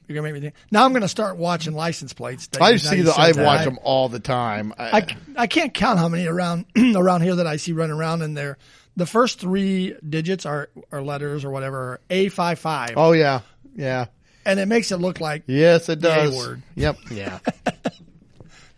[0.07, 0.53] You're gonna make me think.
[0.71, 2.47] Now I'm gonna start watching license plates.
[2.47, 3.11] that- I see you the.
[3.13, 4.73] I watch them all the time.
[4.77, 6.65] I, I, I can't count how many around
[6.95, 8.57] around here that I see running around and they're
[8.95, 12.93] the first three digits are are letters or whatever A five five.
[12.95, 13.41] Oh yeah,
[13.75, 14.05] yeah.
[14.45, 16.35] and it makes it look like Yes, it The A does.
[16.37, 16.61] word.
[16.75, 16.97] Yep.
[17.11, 17.39] Yeah.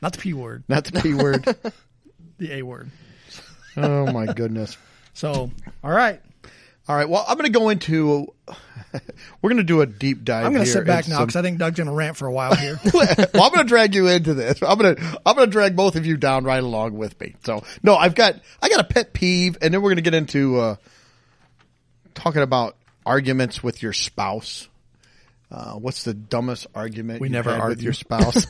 [0.02, 1.44] not the P word, Not the P word.
[2.38, 2.90] the A word.
[3.78, 4.78] oh my goodness.
[5.14, 5.52] So
[5.84, 6.22] all right,
[6.88, 7.08] All right.
[7.10, 8.34] Well, I'm going to go into.
[9.42, 10.46] We're going to do a deep dive.
[10.46, 12.56] I'm gonna sit back now some- because I think Doug's gonna rant for a while
[12.56, 12.80] here.
[12.94, 14.64] well, I'm going to drag you into this.
[14.64, 17.36] I'm going to I'm going to drag both of you down right along with me.
[17.44, 20.16] So no, I've got I got a pet peeve, and then we're going to get
[20.16, 20.76] into uh,
[22.16, 24.68] talking about arguments with your spouse.
[25.52, 28.46] Uh, what's the dumbest argument We never had with your spouse?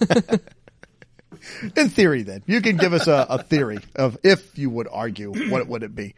[1.75, 5.31] In theory, then you can give us a, a theory of if you would argue,
[5.49, 6.15] what would it be?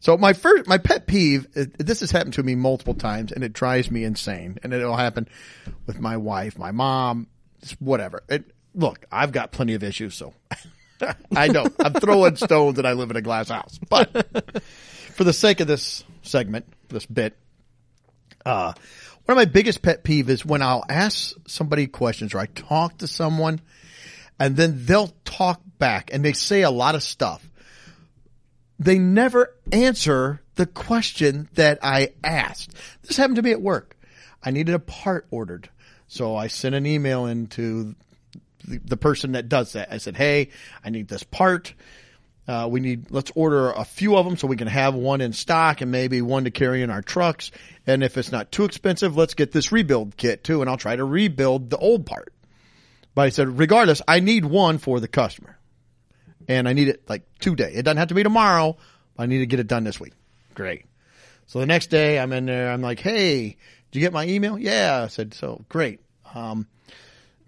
[0.00, 3.52] So my first, my pet peeve, this has happened to me multiple times, and it
[3.52, 4.58] drives me insane.
[4.62, 5.28] And it'll happen
[5.86, 7.26] with my wife, my mom,
[7.78, 8.22] whatever.
[8.28, 10.34] It, look, I've got plenty of issues, so
[11.36, 13.78] I know I'm throwing stones, and I live in a glass house.
[13.88, 14.10] But
[15.14, 17.36] for the sake of this segment, this bit,
[18.46, 18.72] uh,
[19.26, 22.98] one of my biggest pet peeve is when I'll ask somebody questions or I talk
[22.98, 23.60] to someone
[24.40, 27.46] and then they'll talk back and they say a lot of stuff.
[28.78, 32.72] They never answer the question that I asked.
[33.02, 33.96] This happened to me at work.
[34.42, 35.68] I needed a part ordered.
[36.08, 37.94] So I sent an email into
[38.66, 39.92] the, the person that does that.
[39.92, 40.48] I said, Hey,
[40.82, 41.74] I need this part.
[42.48, 45.34] Uh, we need, let's order a few of them so we can have one in
[45.34, 47.52] stock and maybe one to carry in our trucks.
[47.86, 50.62] And if it's not too expensive, let's get this rebuild kit too.
[50.62, 52.32] And I'll try to rebuild the old part.
[53.20, 55.58] But I said, regardless, I need one for the customer.
[56.48, 57.70] And I need it like today.
[57.74, 58.78] It doesn't have to be tomorrow.
[59.14, 60.14] But I need to get it done this week.
[60.54, 60.86] Great.
[61.44, 62.70] So the next day I'm in there.
[62.70, 63.58] I'm like, Hey,
[63.90, 64.58] did you get my email?
[64.58, 65.02] Yeah.
[65.04, 66.00] I said, so great.
[66.34, 66.66] Um,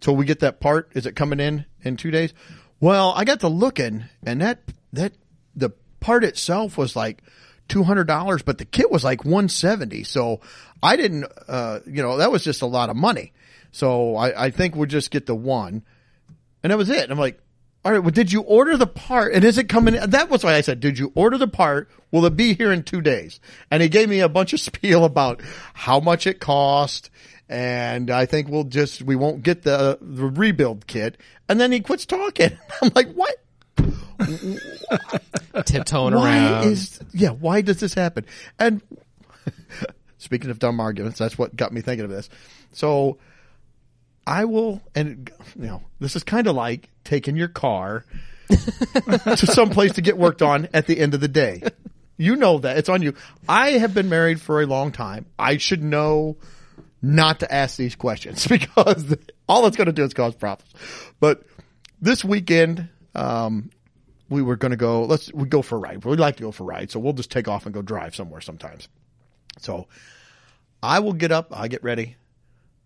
[0.01, 2.35] till we get that part, is it coming in in two days?
[2.79, 4.61] Well, I got to looking and that,
[4.93, 5.15] that,
[5.57, 7.23] the part itself was like
[7.71, 10.05] $200, but the kit was like 170.
[10.05, 10.43] So
[10.83, 13.33] I didn't, uh, you know, that was just a lot of money.
[13.73, 15.83] So I, I think we'll just get the one
[16.63, 17.11] and that was it.
[17.11, 17.41] I'm like,
[17.85, 19.33] all right, well, did you order the part?
[19.35, 19.95] And is it coming?
[19.95, 21.91] That was why I said, did you order the part?
[22.13, 23.41] Will it be here in two days?
[23.71, 25.41] And he gave me a bunch of spiel about
[25.75, 27.11] how much it cost.
[27.49, 31.19] And I think we'll just, we won't get the, the rebuild kit.
[31.49, 32.57] And then he quits talking.
[32.83, 33.35] I'm like, what?
[35.67, 36.69] Tiptoeing why around.
[36.69, 38.25] is, yeah, why does this happen?
[38.59, 38.81] And
[40.19, 42.31] speaking of dumb arguments, that's what got me thinking of this.
[42.71, 43.19] So
[44.27, 48.05] I will, and you know, this is kind of like taking your car
[48.49, 51.63] to some place to get worked on at the end of the day.
[52.17, 53.15] You know that it's on you.
[53.49, 55.27] I have been married for a long time.
[55.39, 56.37] I should know
[57.01, 59.17] not to ask these questions because
[59.49, 60.73] all it's going to do is cause problems.
[61.19, 61.43] But
[62.01, 63.71] this weekend, um,
[64.29, 66.05] we were going to go, let's, we go for a ride.
[66.05, 66.91] We like to go for a ride.
[66.91, 68.89] So we'll just take off and go drive somewhere sometimes.
[69.59, 69.89] So
[70.83, 72.17] I will get up, I get ready,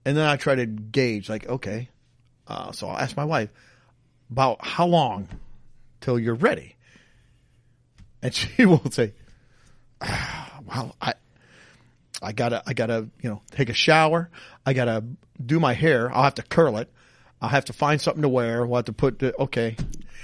[0.07, 1.88] and then I try to gauge, like, okay.
[2.47, 3.51] Uh, so I'll ask my wife
[4.31, 5.29] about how long
[6.01, 6.77] till you're ready.
[8.23, 9.14] And she will say,
[10.01, 11.14] ah, well, I,
[12.23, 14.31] I gotta, I gotta, you know, take a shower.
[14.64, 15.03] I gotta
[15.45, 16.14] do my hair.
[16.14, 16.88] I'll have to curl it.
[17.42, 18.64] I'll have to find something to wear.
[18.64, 19.75] We'll have to put the, okay.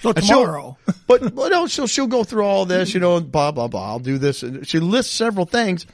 [0.00, 0.78] So tomorrow.
[1.08, 3.88] but, but no, she'll, she'll go through all this, you know, blah, blah, blah.
[3.88, 4.44] I'll do this.
[4.44, 5.86] And she lists several things.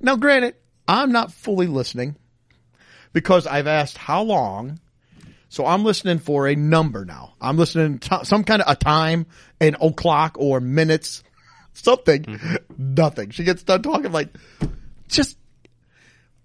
[0.00, 0.54] Now, granted,
[0.88, 2.16] I'm not fully listening
[3.12, 4.80] because I've asked how long.
[5.48, 7.34] So I'm listening for a number now.
[7.40, 9.26] I'm listening to some kind of a time,
[9.60, 11.24] an o'clock or minutes,
[11.72, 12.22] something.
[12.22, 12.94] Mm-hmm.
[12.94, 13.30] Nothing.
[13.30, 14.28] She gets done talking like,
[15.08, 15.36] just,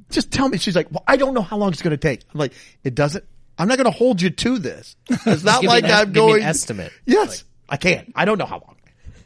[0.10, 0.58] just tell me.
[0.58, 2.21] She's like, well, I don't know how long it's going to take.
[2.34, 3.23] I'm like, it doesn't.
[3.58, 4.95] I'm not going to hold you to this.
[5.25, 6.43] It's not like an I'm give me an going.
[6.43, 6.91] estimate.
[7.06, 8.12] Yes, I can't.
[8.15, 8.75] I don't know how long.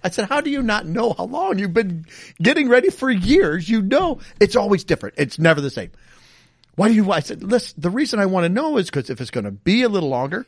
[0.04, 1.60] I said, how do you not know how long?
[1.60, 2.06] You've been
[2.41, 3.67] getting ready for years.
[3.67, 5.15] You know, it's always different.
[5.17, 5.91] It's never the same.
[6.80, 9.20] Why do you, I said, listen, the reason I want to know is because if
[9.20, 10.46] it's going to be a little longer,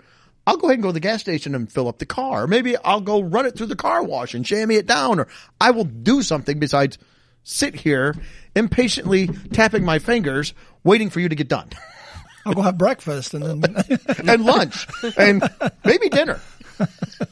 [0.47, 2.43] I'll go ahead and go to the gas station and fill up the car.
[2.43, 5.27] Or maybe I'll go run it through the car wash and chamois it down, or
[5.59, 6.97] I will do something besides
[7.43, 8.15] sit here
[8.55, 10.53] impatiently tapping my fingers,
[10.85, 11.67] waiting for you to get done.
[12.45, 15.43] I'll go have breakfast and then and lunch and
[15.83, 16.39] maybe dinner.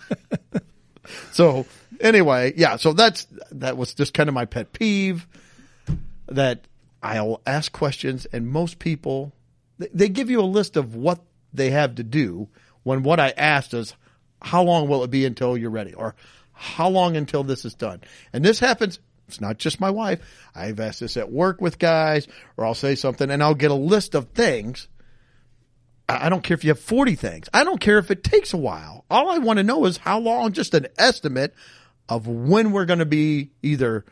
[1.32, 1.66] so
[2.02, 5.26] anyway, yeah, so that's, that was just kind of my pet peeve
[6.28, 6.66] that
[7.02, 9.34] I'll ask questions and most people,
[9.78, 11.20] they- give you a list of what
[11.54, 12.50] they have to do
[12.84, 13.96] when what I asked is,
[14.42, 15.94] how long will it be until you're ready?
[15.94, 16.16] Or
[16.54, 18.02] how long until this is done?
[18.32, 20.20] And this happens, it's not just my wife.
[20.56, 23.76] I've asked this at work with guys or I'll say something and I'll get a
[23.76, 24.88] list of things
[26.10, 27.50] I don't care if you have 40 things.
[27.54, 29.06] I don't care if it takes a while.
[29.12, 31.54] All I want to know is how long, just an estimate
[32.10, 34.06] of when we're going to be either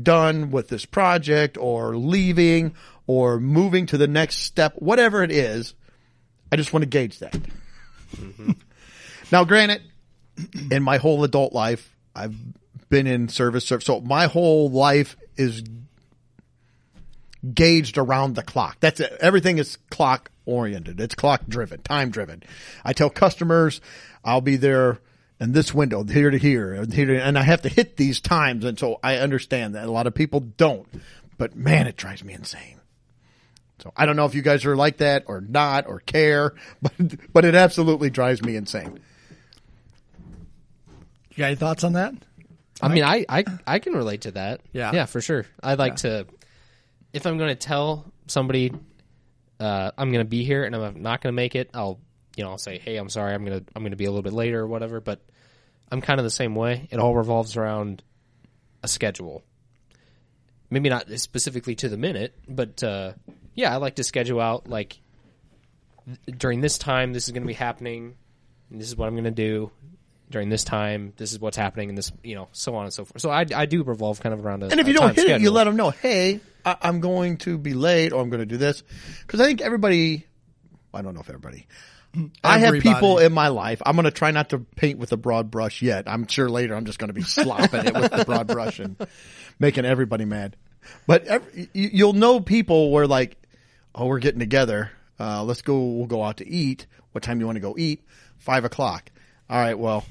[0.00, 2.74] done with this project or leaving
[3.06, 5.74] or moving to the next step, whatever it is.
[6.50, 7.36] I just want to gauge that.
[8.16, 8.52] Mm-hmm.
[9.32, 9.82] now, granted,
[10.70, 12.36] in my whole adult life, I've
[12.88, 15.62] been in service, so my whole life is
[17.52, 18.78] gauged around the clock.
[18.80, 19.16] That's it.
[19.20, 21.00] Everything is clock oriented.
[21.00, 22.42] It's clock driven, time driven.
[22.84, 23.80] I tell customers
[24.24, 25.00] I'll be there
[25.40, 28.20] in this window, here to here, and here to, and I have to hit these
[28.20, 28.64] times.
[28.64, 30.86] And so I understand that a lot of people don't,
[31.38, 32.80] but man, it drives me insane.
[33.80, 36.92] So I don't know if you guys are like that or not or care, but,
[37.32, 39.00] but it absolutely drives me insane.
[41.30, 42.14] you got any thoughts on that?
[42.82, 44.60] I mean, I, I I can relate to that.
[44.72, 44.92] Yeah.
[44.92, 45.46] yeah, for sure.
[45.62, 46.26] I'd like to,
[47.12, 48.72] if I'm going to tell somebody,
[49.60, 51.70] uh, I'm going to be here and I'm not going to make it.
[51.72, 52.00] I'll,
[52.36, 54.32] you know, I'll say, hey, I'm sorry, I'm gonna I'm gonna be a little bit
[54.32, 55.00] later or whatever.
[55.00, 55.20] But
[55.90, 56.88] I'm kind of the same way.
[56.90, 58.02] It all revolves around
[58.82, 59.42] a schedule.
[60.70, 63.12] Maybe not specifically to the minute, but uh,
[63.54, 64.98] yeah, I like to schedule out like
[66.26, 68.16] during this time, this is going to be happening.
[68.70, 69.70] And this is what I'm going to do
[70.30, 71.12] during this time.
[71.16, 73.20] This is what's happening, and this, you know, so on and so forth.
[73.20, 74.66] So I, I do revolve kind of around a.
[74.66, 77.58] And if you don't hit it, you let them know, hey, I, I'm going to
[77.58, 78.82] be late or I'm going to do this.
[79.20, 80.26] Because I think everybody,
[80.92, 81.66] I don't know if everybody,
[82.42, 83.82] I have people in my life.
[83.84, 86.04] I'm going to try not to paint with a broad brush yet.
[86.06, 88.96] I'm sure later I'm just going to be slopping it with the broad brush and
[89.58, 90.56] making everybody mad.
[91.06, 93.36] But every, you, you'll know people where like,
[93.94, 94.90] oh, we're getting together.
[95.18, 95.78] Uh, let's go.
[95.78, 96.86] We'll go out to eat.
[97.12, 98.02] What time you want to go eat?
[98.38, 99.10] Five o'clock.
[99.48, 99.78] All right.
[99.78, 100.04] Well,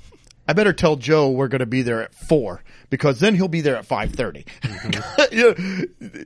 [0.48, 3.62] I better tell Joe we're going to be there at four because then he'll be
[3.62, 4.14] there at five
[5.32, 5.90] you,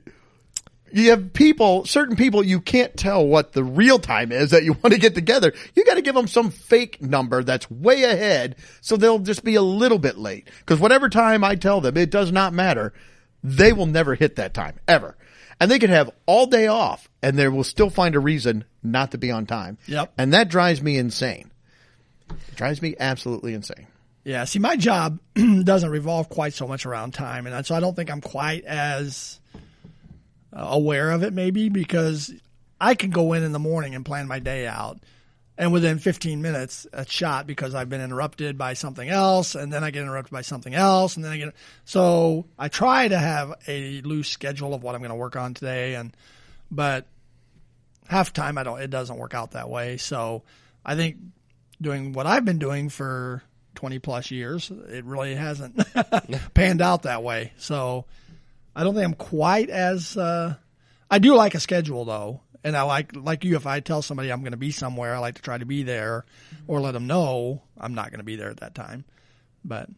[0.92, 4.72] you have people, certain people, you can't tell what the real time is that you
[4.82, 5.52] want to get together.
[5.74, 9.54] You got to give them some fake number that's way ahead, so they'll just be
[9.54, 10.48] a little bit late.
[10.60, 12.92] Because whatever time I tell them, it does not matter.
[13.42, 15.16] They will never hit that time ever,
[15.60, 19.12] and they could have all day off, and they will still find a reason not
[19.12, 19.78] to be on time.
[19.86, 20.12] Yep.
[20.18, 21.50] and that drives me insane.
[22.30, 23.86] It drives me absolutely insane.
[24.24, 25.20] Yeah, see, my job
[25.64, 29.40] doesn't revolve quite so much around time, and so I don't think I'm quite as
[30.52, 32.32] Uh, aware of it, maybe because
[32.80, 34.98] I can go in in the morning and plan my day out,
[35.58, 39.84] and within 15 minutes, it's shot because I've been interrupted by something else, and then
[39.84, 43.54] I get interrupted by something else, and then I get so I try to have
[43.66, 46.16] a loose schedule of what I'm going to work on today, and
[46.70, 47.06] but
[48.06, 49.96] half time I don't, it doesn't work out that way.
[49.96, 50.42] So
[50.84, 51.16] I think
[51.80, 53.42] doing what I've been doing for
[53.74, 55.78] 20 plus years, it really hasn't
[56.54, 57.52] panned out that way.
[57.58, 58.06] So
[58.78, 60.54] I don't think I'm quite as, uh,
[61.10, 62.42] I do like a schedule though.
[62.62, 65.18] And I like, like you, if I tell somebody I'm going to be somewhere, I
[65.18, 66.24] like to try to be there
[66.68, 69.04] or let them know I'm not going to be there at that time.
[69.64, 69.88] But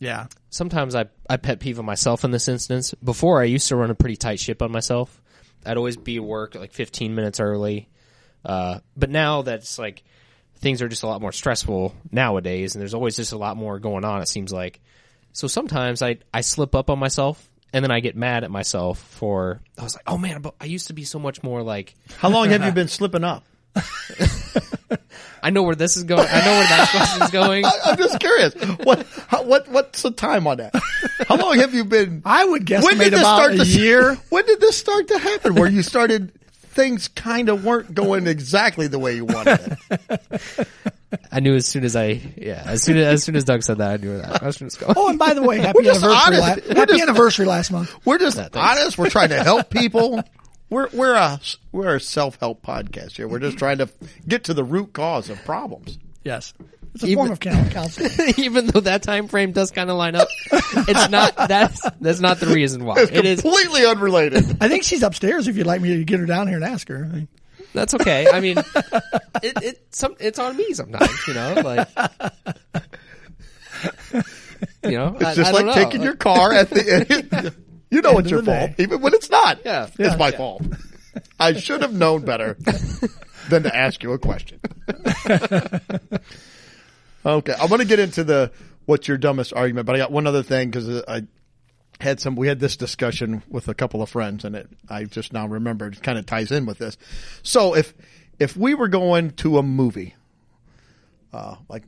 [0.00, 2.92] yeah, sometimes I, I pet peeve on myself in this instance.
[3.02, 5.22] Before I used to run a pretty tight ship on myself.
[5.64, 7.88] I'd always be at work like 15 minutes early.
[8.44, 10.02] Uh, but now that's like
[10.56, 13.78] things are just a lot more stressful nowadays, and there's always just a lot more
[13.78, 14.22] going on.
[14.22, 14.80] It seems like.
[15.32, 18.98] So sometimes I I slip up on myself, and then I get mad at myself
[18.98, 21.94] for I was like, oh man, but I used to be so much more like
[22.16, 23.44] How long have you been slipping up?
[25.42, 26.26] I know where this is going.
[26.28, 27.64] I know where that question is going.
[27.84, 28.54] I'm just curious.
[28.82, 30.74] What how, what what's the time on that?
[31.28, 32.22] How long have you been?
[32.24, 32.84] I would guess.
[32.84, 34.14] When did this about start a to year.
[34.30, 35.54] When did this start to happen?
[35.54, 36.32] Where you started
[36.78, 40.68] things kind of weren't going exactly the way you wanted it.
[41.32, 43.78] I knew as soon as I yeah as soon as, as soon as Doug said
[43.78, 44.94] that I knew where that question was going.
[44.96, 46.36] Oh, and by the way, happy just anniversary!
[46.36, 46.68] honest.
[46.68, 47.94] La- happy just- anniversary last month.
[48.06, 48.56] We're just thanks.
[48.56, 48.96] honest.
[48.98, 50.22] We're trying to help people.
[50.70, 51.40] We're we're a
[51.72, 53.26] we're a self help podcast here.
[53.26, 53.88] We're just trying to
[54.26, 55.98] get to the root cause of problems.
[56.24, 56.52] Yes,
[56.98, 58.10] it's a Even- form of counseling.
[58.38, 62.40] Even though that time frame does kind of line up, it's not that's that's not
[62.40, 62.94] the reason why.
[62.98, 64.56] It's It is completely unrelated.
[64.60, 65.46] I think she's upstairs.
[65.48, 67.04] If you'd like me to get her down here and ask her.
[67.04, 67.28] I mean,
[67.72, 68.26] that's okay.
[68.32, 71.26] I mean, it it some it's on me sometimes.
[71.28, 71.88] You know, like
[74.84, 77.54] you know, It's just like taking your car at the end.
[77.90, 78.82] You know End it's your fault, day.
[78.82, 79.60] even when it's not.
[79.64, 79.84] Yeah.
[79.86, 80.16] it's Yeah.
[80.16, 80.60] my fault.
[81.40, 82.58] I should have known better
[83.48, 84.60] than to ask you a question.
[87.36, 88.52] okay, I'm going to get into the
[88.86, 91.22] what's your dumbest argument, but I got one other thing because I
[92.00, 92.36] had some.
[92.36, 95.94] We had this discussion with a couple of friends, and it I just now remembered.
[95.94, 96.96] It kind of ties in with this.
[97.42, 97.94] So if
[98.38, 100.14] if we were going to a movie,
[101.32, 101.84] uh, like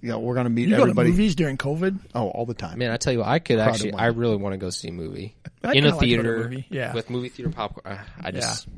[0.00, 1.98] you know, we're going to meet you go to movies during COVID.
[2.14, 2.78] Oh, all the time.
[2.78, 3.92] Man, I tell you, what, I could Crowded actually.
[3.92, 4.02] one.
[4.02, 6.22] I really want to go see a movie I in a kinda like to go
[6.22, 6.94] to a theater movie, yeah.
[6.94, 7.98] with movie theater popcorn.
[7.98, 8.68] uh, I just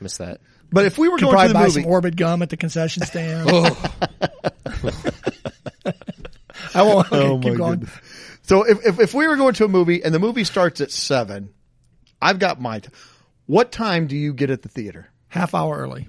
[0.00, 0.40] miss that.
[0.72, 2.56] But if we were You going to the buy movie, some Orbit gum at the
[2.56, 3.50] concession stand.
[3.50, 3.92] Oh,
[6.74, 7.06] I won't.
[7.12, 7.70] Okay, Oh keep my going.
[7.80, 7.90] goodness.
[8.42, 10.90] So if, if if we were going to a movie and the movie starts at
[10.90, 11.50] seven,
[12.20, 12.80] I've got my.
[12.80, 12.88] T-
[13.46, 15.08] what time do you get at the theater?
[15.28, 16.08] Half hour early.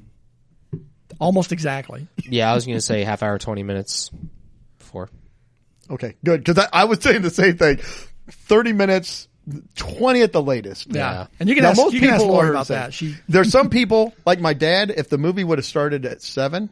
[1.20, 2.08] Almost exactly.
[2.18, 4.12] yeah, I was gonna say half hour, twenty minutes
[4.78, 5.10] before.
[5.90, 7.78] Okay, good because I, I was saying the same thing.
[8.30, 9.28] Thirty minutes,
[9.76, 10.88] twenty at the latest.
[10.88, 11.12] Yeah.
[11.12, 11.28] Yeah.
[11.40, 12.94] And you can Now, ask, most you can people Lori are about that.
[12.94, 14.92] She There's some people like my dad.
[14.96, 16.70] If the movie would have started at seven.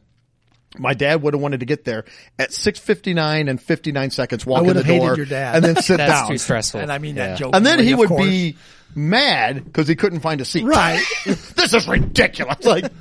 [0.77, 2.03] My dad would have wanted to get there
[2.37, 5.15] at six fifty nine and fifty nine seconds, walk in would the have hated door,
[5.15, 5.55] your dad.
[5.55, 6.27] and then sit That's down.
[6.31, 6.81] too stressful.
[6.81, 7.27] and I mean Yeah.
[7.27, 7.55] that joke.
[7.55, 8.25] And then he would course.
[8.25, 8.57] be
[8.93, 10.65] mad because he couldn't find a seat.
[10.65, 11.01] right.
[11.25, 12.57] this is ridiculous.
[12.65, 12.91] Like,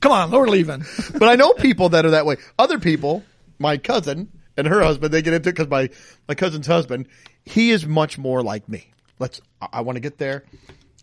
[0.00, 0.84] Come on, we're leaving.
[1.18, 2.36] but I know people that are that way.
[2.58, 3.22] Other people,
[3.58, 5.90] my cousin and her husband, they get into it because my
[6.26, 7.06] my cousin's husband,
[7.44, 8.86] he is much more like me.
[9.18, 9.40] Let's.
[9.60, 10.44] I, I want to get there.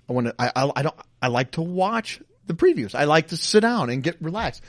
[0.09, 0.35] I want to.
[0.39, 0.95] I, I I don't.
[1.21, 2.95] I like to watch the previews.
[2.95, 4.63] I like to sit down and get relaxed.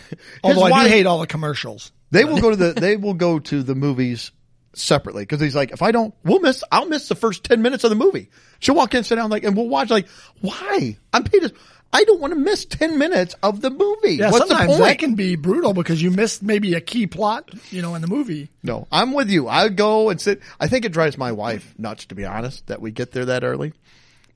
[0.44, 1.92] Although I wife- do hate all the commercials.
[2.10, 4.32] they will go to the they will go to the movies
[4.74, 6.62] separately because he's like, if I don't, we'll miss.
[6.70, 8.30] I'll miss the first ten minutes of the movie.
[8.60, 9.90] She'll walk in, sit down, like, and we'll watch.
[9.90, 10.08] Like,
[10.40, 10.96] why?
[11.12, 11.52] I'm paid.
[11.92, 14.16] As- I don't want to miss ten minutes of the movie.
[14.16, 14.82] Yeah, What's the sometimes point?
[14.84, 18.08] that can be brutal because you missed maybe a key plot, you know, in the
[18.08, 18.48] movie.
[18.62, 19.48] No, I'm with you.
[19.48, 20.40] I go and sit.
[20.60, 23.42] I think it drives my wife nuts, to be honest, that we get there that
[23.44, 23.72] early.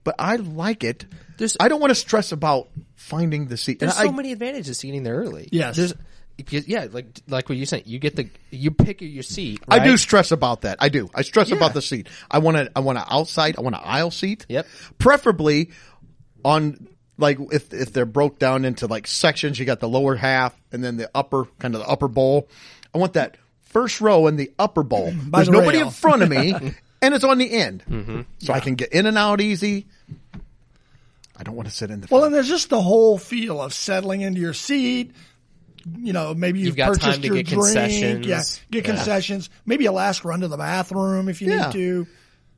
[0.05, 1.05] But I like it.
[1.39, 3.79] There's- I don't want to stress about finding the seat.
[3.81, 5.49] There's And so I- many advantages to getting there early.
[5.53, 5.77] Yes.
[5.77, 5.95] There's,
[6.37, 9.61] because- yeah, like like what you're saying, you get the you pick your seat.
[9.69, 10.79] I do stress about that.
[10.81, 11.09] I do.
[11.15, 11.57] I stress Yeah.
[11.57, 12.09] about the seat.
[12.31, 12.71] I want to.
[12.75, 13.57] I want an outside.
[13.59, 14.47] I want an aisle seat.
[14.49, 14.67] Yep.
[14.99, 15.71] Preferably
[16.45, 16.89] on
[17.23, 19.59] like if if they're broke down into like sections.
[19.59, 22.49] You got the lower half and then the upper kind of the upper bowl.
[22.95, 25.13] I want that first row in the upper bowl.
[25.27, 25.87] By There's the nobody rail.
[25.87, 26.53] in front of me,
[27.03, 28.21] and it's on the end, mm-hmm.
[28.39, 29.87] so I can get in and out easy.
[31.37, 32.09] I don't want to sit in the.
[32.11, 32.27] Well, front.
[32.27, 35.13] and there's just the whole feel of settling into your seat.
[35.99, 37.63] You know, maybe you've, You've got purchased time to your get drink.
[37.65, 38.27] concessions.
[38.27, 38.95] Yeah, get Yeah.
[38.95, 39.51] concessions.
[39.67, 41.67] Maybe a last run to the bathroom if you Yeah.
[41.67, 42.07] need to.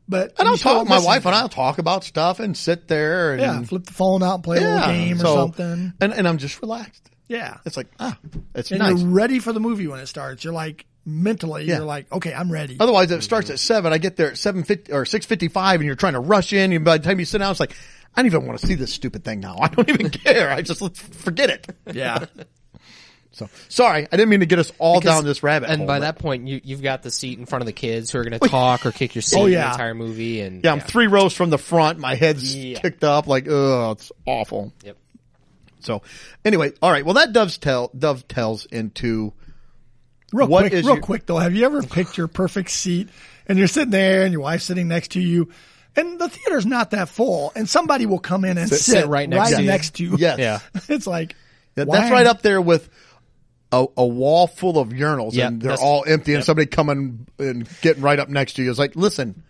[0.08, 0.86] But and I'll talk.
[0.88, 4.22] My wife and I'll talk about stuff and sit there and Yeah, flip the phone
[4.22, 5.92] out and play a little game or so- something.
[6.00, 7.10] And and I'm just relaxed.
[7.26, 8.18] Yeah, It's like ah,
[8.54, 9.00] it's and nice.
[9.00, 10.44] you're ready for the movie when it starts.
[10.44, 11.76] You're like mentally, Yeah.
[11.78, 12.76] you're like, okay, I'm ready.
[12.78, 13.94] Otherwise, it starts at seven.
[13.94, 16.52] I get there at seven fifty or six fifty five, and you're trying to rush
[16.52, 16.72] in.
[16.72, 17.74] And by the time you sit down, it's like
[18.14, 19.56] I don't even want to see this stupid thing now.
[19.62, 20.50] I don't even care.
[20.50, 21.66] I just forget it.
[21.94, 22.26] Yeah,
[23.34, 25.86] So sorry, I didn't mean to get us all Because- down this rabbit And hole.
[25.86, 28.18] by but- that point, you you've got the seat in front of the kids who
[28.18, 30.40] are going to oh, talk or kick your oh, seat Oh, the entire movie.
[30.40, 31.98] And yeah, I'm three rows from the front.
[31.98, 32.78] My head's Yeah.
[32.78, 33.26] kicked up.
[33.26, 34.72] Like, oh, it's awful.
[34.84, 34.96] Yep.
[35.80, 36.02] So
[36.44, 37.04] anyway, all right.
[37.04, 39.32] Well, that dovetail dovetails into
[40.32, 41.38] real What quick, is real your- quick though.
[41.38, 43.08] Have you ever picked your perfect seat
[43.46, 45.50] and you're sitting there and your wife's sitting next to you?
[45.96, 49.28] And the theater's not that full, and somebody will come in and sit, sit right
[49.28, 49.68] next to you.
[49.68, 50.16] next to you.
[50.18, 50.58] yes, Yeah.
[50.88, 51.36] it's like
[51.76, 52.88] That- that's right up there with.
[53.74, 57.68] A, a wall full of urinals Yeah, and they're all empty and somebody coming and
[57.80, 59.42] getting right up next to you is like, listen,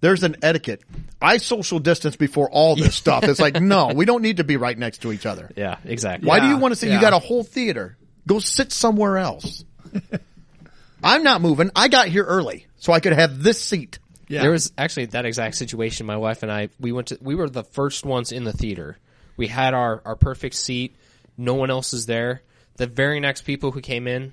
[0.00, 0.82] there's an etiquette.
[1.20, 3.22] I social distance before all this stuff.
[3.24, 5.50] It's like, no, we don't need to be right next to each other.
[5.56, 6.28] Yeah, exactly.
[6.28, 6.94] Why do you want to say yeah.
[6.96, 7.96] you got a whole theater?
[8.26, 9.64] Go sit somewhere else.
[11.04, 11.70] I'm not moving.
[11.74, 13.98] I got here early so I could have this seat.
[14.28, 14.42] Yeah.
[14.42, 16.06] There was actually that exact situation.
[16.06, 18.98] My wife and I, we went to, we were the first ones in the theater.
[19.36, 20.96] We had our, our perfect seat.
[21.36, 22.42] No one else is there.
[22.76, 24.32] The very next people who came in,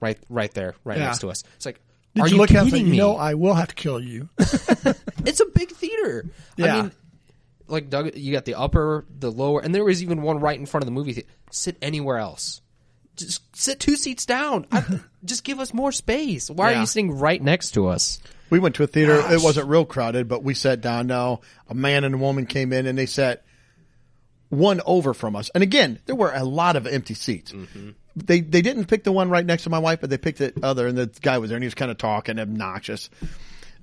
[0.00, 1.06] right, right there, right Yeah.
[1.06, 1.42] next to us.
[1.56, 1.80] It's like,
[2.14, 2.70] Did are you, you, look at it?
[2.70, 2.96] kidding me?
[2.96, 4.28] No, I will have to kill you.
[4.38, 6.26] it's a big theater.
[6.56, 6.76] Yeah.
[6.76, 6.92] I mean,
[7.66, 10.66] like Doug, you got the upper, the lower, and there was even one right in
[10.66, 11.28] front of the movie theater.
[11.50, 12.60] Sit anywhere else.
[13.16, 14.66] Just sit two seats down.
[14.72, 14.84] I,
[15.24, 16.50] just give us more space.
[16.50, 16.80] Why are Yeah.
[16.80, 18.18] you sitting right next to us?
[18.50, 19.16] We went to a theater.
[19.18, 19.32] Gosh.
[19.32, 21.06] It wasn't real crowded, but we sat down.
[21.06, 23.44] Now a man and a woman came in and they sat
[24.54, 25.50] one over from us.
[25.54, 27.52] And again, there were a lot of empty seats.
[27.52, 27.90] Mm-hmm.
[28.16, 30.52] They they didn't pick the one right next to my wife, but they picked the
[30.62, 30.86] other.
[30.86, 33.10] And the guy was there and he was kind of talking obnoxious.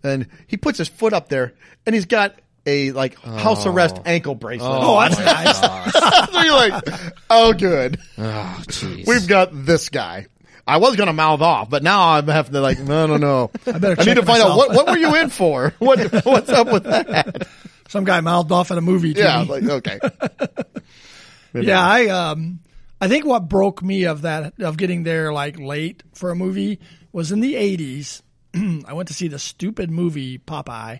[0.04, 1.54] And he puts his foot up there
[1.86, 4.70] and he's got a like house arrest ankle bracelet.
[4.72, 5.18] Oh, that's
[5.94, 6.32] nice.
[6.32, 6.84] so you're like,
[7.30, 8.00] oh, good.
[8.18, 9.08] Oh, jeez.
[9.08, 10.28] We've got this guy.
[10.68, 13.52] I was going to mouth off, but now I'm having to like, no, no, no.
[13.66, 15.74] I, better need check to find out what, what were you in for?
[15.80, 17.48] What, what's up with that?
[17.92, 19.10] Some guy mouthed off at a movie.
[19.16, 19.50] Yeah, me.
[19.50, 20.00] like, okay.
[21.54, 22.60] Yeah, I um
[23.02, 26.80] I think what broke me of that of getting there like late for a movie
[27.12, 28.24] was in the eighties.
[28.54, 31.00] I went to see the stupid movie Popeye,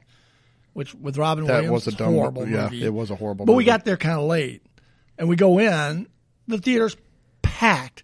[0.74, 1.72] which with Robin That Williams.
[1.86, 2.84] was a dumb- horrible yeah, movie.
[2.84, 4.62] it was a horrible But we got there kind of late,
[5.18, 6.08] and we go in.
[6.50, 6.98] The theater's
[7.42, 8.04] packed.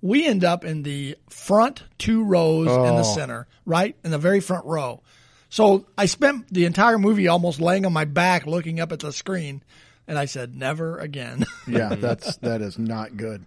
[0.00, 3.14] We end up in the front two rows in the Oh.
[3.16, 5.02] center, right in the very front row.
[5.50, 9.12] So I spent the entire movie almost laying on my back, looking up at the
[9.12, 9.62] screen,
[10.06, 13.44] and I said, "Never again." Yeah, that's, that is not good.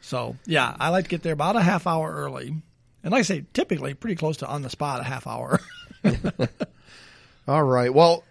[0.00, 2.48] So yeah, I like to get there about a half hour early,
[3.02, 5.60] and like I say, typically pretty close to on the spot a half hour.
[7.48, 7.92] All right.
[7.92, 8.24] Well,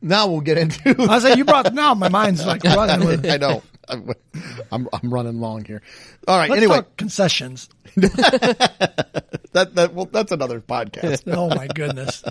[0.00, 0.96] now we'll get into.
[0.98, 3.26] I say you brought now my mind's like running with.
[3.26, 3.62] I know.
[3.88, 4.12] I'm,
[4.72, 5.82] I'm, I'm running long here.
[6.26, 6.50] All right.
[6.50, 7.68] Let's anyway, concessions.
[7.96, 11.24] that, that, well, that's another podcast.
[11.38, 12.24] Oh my goodness.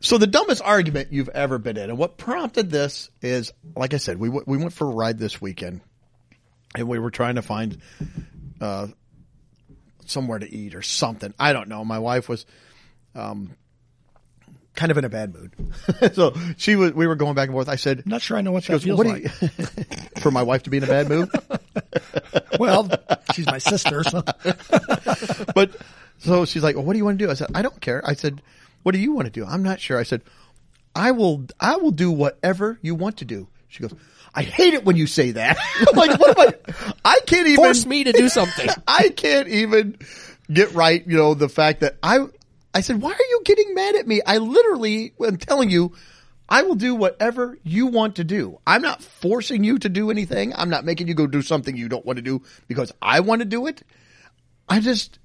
[0.00, 3.98] So the dumbest argument you've ever been in, and what prompted this is, like I
[3.98, 5.82] said, we w- we went for a ride this weekend,
[6.74, 7.78] and we were trying to find
[8.62, 8.86] uh,
[10.06, 11.34] somewhere to eat or something.
[11.38, 11.84] I don't know.
[11.84, 12.46] My wife was
[13.14, 13.54] um,
[14.80, 15.52] kind of in a bad mood,
[16.14, 16.92] so she was.
[16.94, 17.68] We were going back and forth.
[17.68, 19.24] I said, I'm not sure I know what she that goes, feels "What like.
[19.24, 19.66] you-"
[20.22, 21.28] for my wife to be in a bad mood?
[22.58, 22.88] well,
[23.34, 24.22] she's my sister, so
[25.54, 25.76] but
[26.18, 28.02] so she's like, well, "What do you want to do?" I said, "I don't care."
[28.06, 28.40] I said,
[28.82, 29.98] "What do you want to do?" I'm not sure.
[29.98, 30.22] I said,
[30.94, 31.44] "I will.
[31.60, 33.92] I will do whatever you want to do." She goes,
[34.34, 35.58] "I hate it when you say that."
[35.88, 36.94] I'm like, what am I?
[37.04, 38.68] I can't even Force me to do something.
[38.88, 39.98] I can't even
[40.50, 41.06] get right.
[41.06, 42.26] You know the fact that I.
[42.72, 45.92] I said, "Why are you getting mad at me?" I literally am telling you.
[46.52, 48.58] I will do whatever you want to do.
[48.66, 50.52] I'm not forcing you to do anything.
[50.52, 53.38] I'm not making you go do something you don't want to do because I want
[53.38, 53.84] to do it.
[54.68, 55.20] I just,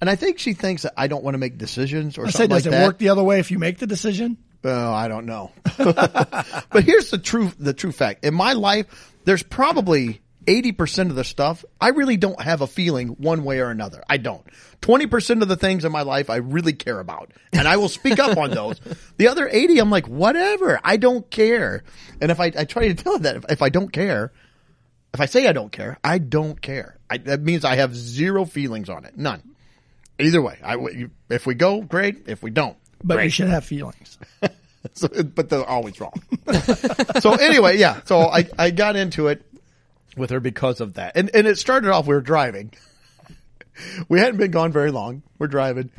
[0.00, 2.38] and I think she thinks that I don't want to make decisions or I say,
[2.38, 2.86] something does like it that.
[2.86, 4.38] work the other way if you make the decision?
[4.64, 5.52] Oh, I don't know.
[5.78, 8.24] but here's the true the true fact.
[8.24, 10.20] In my life, there's probably
[10.50, 14.02] 80% of the stuff I really don't have a feeling one way or another.
[14.08, 14.44] I don't.
[14.82, 18.18] 20% of the things in my life I really care about and I will speak
[18.18, 18.80] up on those.
[19.16, 20.80] The other 80 I'm like whatever.
[20.82, 21.84] I don't care.
[22.20, 24.32] And if I I try to tell that if, if I don't care,
[25.12, 26.98] if I say I don't care, I don't care.
[27.10, 29.16] I, that means I have zero feelings on it.
[29.18, 29.42] None.
[30.18, 30.76] Either way, I,
[31.28, 32.28] if we go, great.
[32.28, 33.24] If we don't, But great.
[33.24, 34.18] you should have feelings.
[34.94, 36.14] So, but they're always wrong.
[37.20, 38.00] so anyway, yeah.
[38.06, 39.44] So I, I got into it
[40.20, 41.16] with her because of that.
[41.16, 42.72] And, and it started off, we were driving.
[44.10, 45.22] We hadn't been gone very long.
[45.38, 45.90] We're driving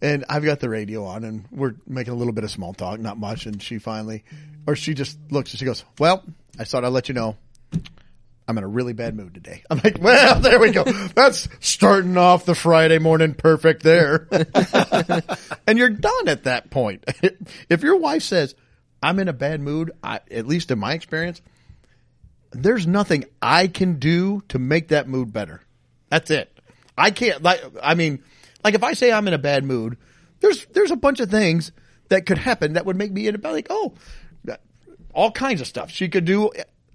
[0.00, 3.00] and I've got the radio on and we're making a little bit of small talk,
[3.00, 3.46] not much.
[3.46, 4.24] And she finally,
[4.66, 6.24] or she just looks and she goes, well,
[6.58, 7.36] I thought I'd let you know.
[8.46, 9.62] I'm in a really bad mood today.
[9.68, 10.84] I'm like, well, there we go.
[10.84, 14.26] That's starting off the Friday morning perfect there.
[15.66, 17.04] and you're done at that point.
[17.68, 18.54] if your wife says,
[19.02, 21.42] I'm in a bad mood, I, at least in my experience,
[22.50, 25.62] there's nothing I can do to make that mood better.
[26.10, 26.52] That's it.
[26.96, 28.22] I can't like I mean,
[28.64, 29.96] like if I say I'm in a bad mood,
[30.40, 31.72] there's there's a bunch of things
[32.08, 33.94] that could happen that would make me in a bad like, oh,
[35.14, 35.90] all kinds of stuff.
[35.90, 36.50] She could do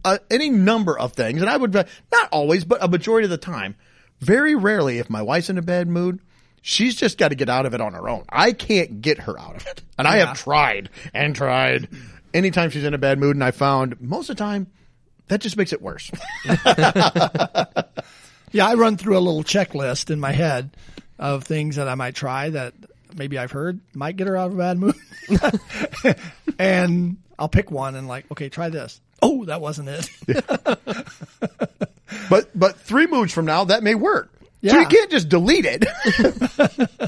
[0.05, 3.37] uh, any number of things, and I would not always, but a majority of the
[3.37, 3.75] time.
[4.19, 6.19] Very rarely, if my wife's in a bad mood,
[6.61, 8.23] she's just got to get out of it on her own.
[8.29, 11.89] I can't get her out of it, and I have tried and tried.
[12.33, 14.67] Anytime she's in a bad mood, and I found most of the time
[15.27, 16.11] that just makes it worse.
[18.53, 20.77] Yeah, I run through a little checklist in my head
[21.17, 22.75] of things that I might try that
[23.15, 24.95] maybe I've heard might get her out of a bad mood.
[26.59, 29.01] and I'll pick one and like, okay, try this.
[29.23, 30.09] Oh, that wasn't it.
[32.29, 34.31] But but three moods from now, that may work.
[34.65, 35.85] So you can't just delete it.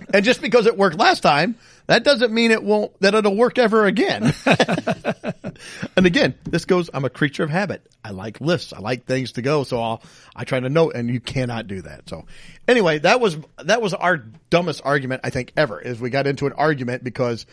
[0.13, 1.55] and just because it worked last time,
[1.87, 4.33] that doesn't mean it won't that it'll work ever again.
[5.95, 7.87] and again, this goes I'm a creature of habit.
[8.03, 8.73] I like lists.
[8.73, 10.03] I like things to go, so I'll
[10.35, 12.09] I try to note and you cannot do that.
[12.09, 12.25] So
[12.67, 14.17] anyway, that was that was our
[14.49, 17.45] dumbest argument I think ever is we got into an argument because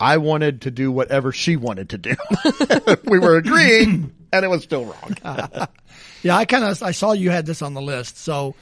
[0.00, 2.16] I wanted to do whatever she wanted to do.
[3.04, 5.68] we were agreeing and it was still wrong.
[6.24, 8.16] Yeah, I kind of I saw you had this on the list.
[8.16, 8.56] So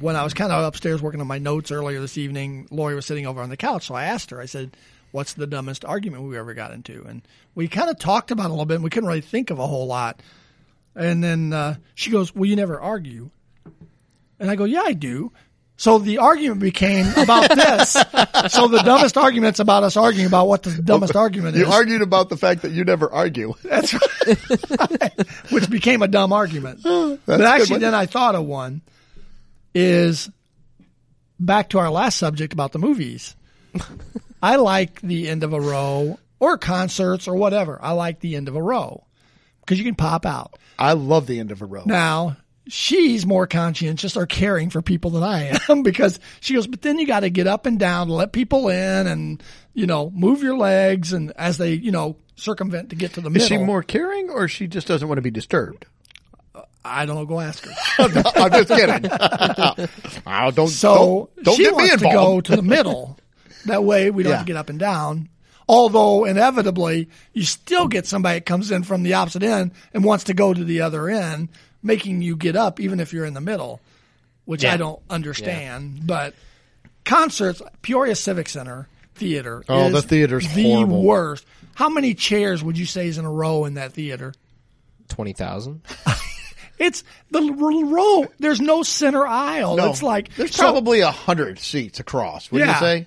[0.00, 3.06] when I was kind of upstairs working on my notes earlier this evening, Lori was
[3.06, 3.86] sitting over on the couch.
[3.86, 4.40] So I asked her.
[4.40, 4.76] I said,
[5.12, 7.22] "What's the dumbest argument we ever got into?" And
[7.54, 8.74] we kind of talked about it a little bit.
[8.76, 10.20] and We couldn't really think of a whole lot.
[10.94, 13.30] And then uh, she goes, "Well, you never argue."
[14.38, 15.32] And I go, "Yeah, I do."
[15.76, 17.90] So the argument became about this.
[18.52, 21.68] so the dumbest argument's about us arguing about what the dumbest argument You is.
[21.68, 23.54] You argued about the fact that you never argue.
[23.64, 25.26] That's right.
[25.50, 26.82] Which became a dumb argument.
[26.84, 28.82] but actually, then I thought of one.
[29.74, 30.30] Is
[31.38, 33.36] back to our last subject about the movies.
[34.42, 37.78] I like the end of a row or concerts or whatever.
[37.80, 39.04] I like the end of a row
[39.60, 40.58] because you can pop out.
[40.78, 41.84] I love the end of a row.
[41.86, 46.82] Now, she's more conscientious or caring for people than I am because she goes, but
[46.82, 49.42] then you got to get up and down to let people in and,
[49.74, 53.30] you know, move your legs and as they, you know, circumvent to get to the
[53.30, 55.86] Is she more caring or she just doesn't want to be disturbed?
[56.84, 57.24] I don't know.
[57.26, 57.72] Go ask her.
[58.36, 59.10] I'm just kidding.
[60.26, 63.18] oh, don't, So don't, don't she get me wants to go to the middle.
[63.66, 64.36] That way we don't Yeah.
[64.38, 65.28] have to get up and down.
[65.68, 70.24] Although inevitably you still get somebody that comes in from the opposite end and wants
[70.24, 71.48] to go to the other end,
[71.82, 73.80] making you get up even if you're in the middle,
[74.44, 76.04] which I don't understand.
[76.04, 76.34] But
[77.04, 79.62] concerts, Peoria Civic Center Theater.
[79.68, 81.02] Oh, the theater's the horrible.
[81.04, 81.46] worst.
[81.74, 84.34] How many chairs would you say is in a row in that theater?
[85.08, 85.82] Twenty thousand.
[86.82, 88.26] It's the row.
[88.38, 89.76] There's no center aisle.
[89.76, 92.50] No, It's like there's so- probably a hundred seats across.
[92.50, 92.74] Wouldn't Yeah.
[92.76, 93.06] you say?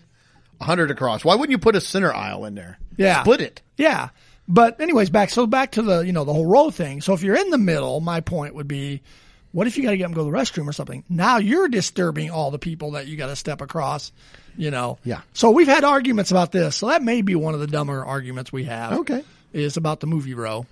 [0.62, 1.26] A hundred across.
[1.26, 2.78] Why wouldn't you put a center aisle in there?
[2.98, 3.22] Yeah.
[3.22, 3.62] Split it.
[3.78, 4.10] Yeah.
[4.48, 7.02] But anyways, back so back to the you know the whole row thing.
[7.02, 9.02] So if you're in the middle, my point would be,
[9.52, 11.04] what if you got to get up and go to the restroom or something?
[11.10, 14.12] Now you're disturbing all the people that you got to step across.
[14.58, 15.00] You know.
[15.04, 15.22] Yeah.
[15.34, 16.78] So we've had arguments about this.
[16.78, 19.00] So that may be one of the dumber arguments we have.
[19.00, 19.24] Okay.
[19.52, 20.66] Is about the movie row.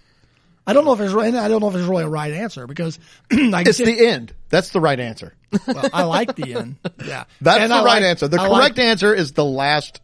[0.65, 2.67] I don't know if there's and I don't know if there's really a right answer
[2.67, 2.97] because
[3.31, 4.33] I It's guess the end.
[4.49, 5.33] That's the right answer.
[5.67, 6.77] well, I like the end.
[7.05, 7.25] Yeah.
[7.41, 8.27] That's And the I right like- answer.
[8.27, 9.99] The I correct like- answer is the last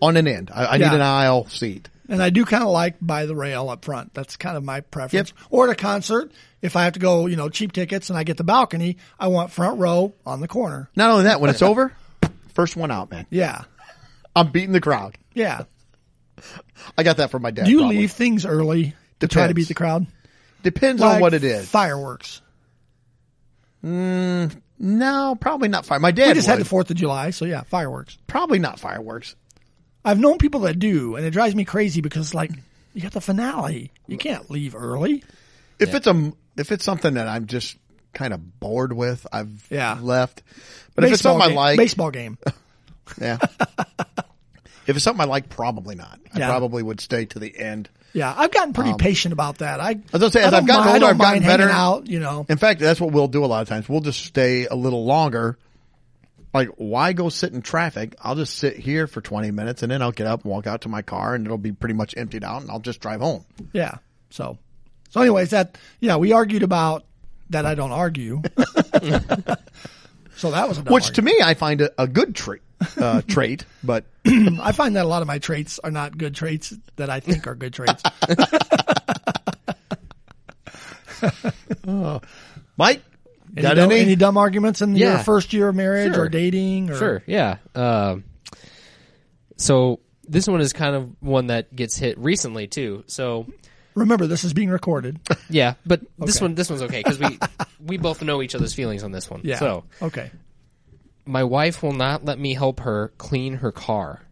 [0.00, 0.50] on an end.
[0.52, 0.88] I, I Yeah.
[0.90, 1.88] need an aisle seat.
[2.08, 4.14] And I do kind of like by the rail up front.
[4.14, 5.34] That's kind of my preference.
[5.50, 6.32] Or at a concert,
[6.62, 9.28] if I have to go, you know, cheap tickets and I get the balcony, I
[9.28, 10.88] want front row on the corner.
[10.96, 11.92] Not only that, when it's over,
[12.54, 13.26] first one out, man.
[13.28, 13.64] Yeah.
[14.34, 15.18] I'm beating the crowd.
[15.34, 15.64] Yeah.
[16.96, 17.66] I got that from my dad.
[17.66, 17.98] Do you probably.
[17.98, 20.06] leave things early to try to beat the crowd?
[20.62, 21.68] Depends on what it is.
[21.68, 22.40] Fireworks.
[23.84, 26.00] Mm, no, probably not fire.
[26.00, 28.18] My dad We just had the 4th of July, so yeah, fireworks.
[28.26, 29.36] probably not fireworks.
[30.04, 32.50] I've known people that do, and it drives me crazy because, like,
[32.94, 33.92] you got the finale.
[34.06, 35.22] You can't leave early.
[35.78, 37.76] If it's a if it's something that I'm just
[38.12, 39.98] kind of bored with, I've Yeah.
[40.00, 40.42] left.
[40.94, 42.36] But if it's something game, I like, baseball game.
[43.20, 43.38] yeah.
[44.86, 46.18] if it's something I like, probably not.
[46.34, 46.48] I Yeah.
[46.48, 47.88] probably would stay to the end.
[48.12, 49.80] Yeah, I've gotten pretty patient about that.
[49.80, 51.68] I, Um, was gonna say, I as I've gotten mind, older, I've gotten better.
[51.68, 52.06] out.
[52.08, 53.88] You know, In fact, that's what we'll do a lot of times.
[53.88, 55.58] We'll just stay a little longer
[56.54, 58.14] Like, why go sit in traffic?
[58.22, 60.80] I'll just sit here for 20 minutes and then I'll get up and walk out
[60.82, 63.44] to my car and it'll be pretty much emptied out and I'll just drive home.
[63.74, 63.96] Yeah.
[64.30, 64.56] So,
[65.10, 67.04] so anyways, that yeah, we argued about
[67.50, 67.66] that.
[67.66, 68.40] I don't argue.
[70.36, 72.62] so that was Which to me, I find a, a good trait,
[72.98, 74.04] uh, trait, but.
[74.26, 77.46] I find that a lot of my traits are not good traits that I think
[77.46, 78.02] are good traits.
[82.76, 83.02] Mike,
[83.56, 84.00] Any, got dumb, any?
[84.00, 86.24] any dumb arguments in your first year of marriage Sure.
[86.24, 86.90] or dating?
[86.90, 87.56] Or, Sure, yeah.
[87.74, 88.24] Um,
[89.56, 93.04] so this one is kind of one that gets hit recently too.
[93.06, 93.46] So
[93.94, 95.18] Remember, this is being recorded.
[95.50, 97.38] yeah, but this one this one's okay because we
[97.84, 99.40] we both know each other's feelings on this one.
[99.42, 99.58] Yeah.
[99.58, 100.30] So okay.
[101.28, 104.22] My wife will not let me help her clean her car,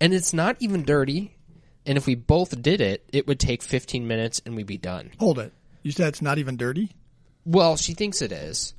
[0.00, 1.36] and it's not even dirty.
[1.86, 5.10] And if we both did it, it would take 15 minutes and we'd be done.
[5.18, 5.52] Hold it.
[5.82, 6.90] You said it's not even dirty.
[7.46, 8.74] Well, she thinks it is.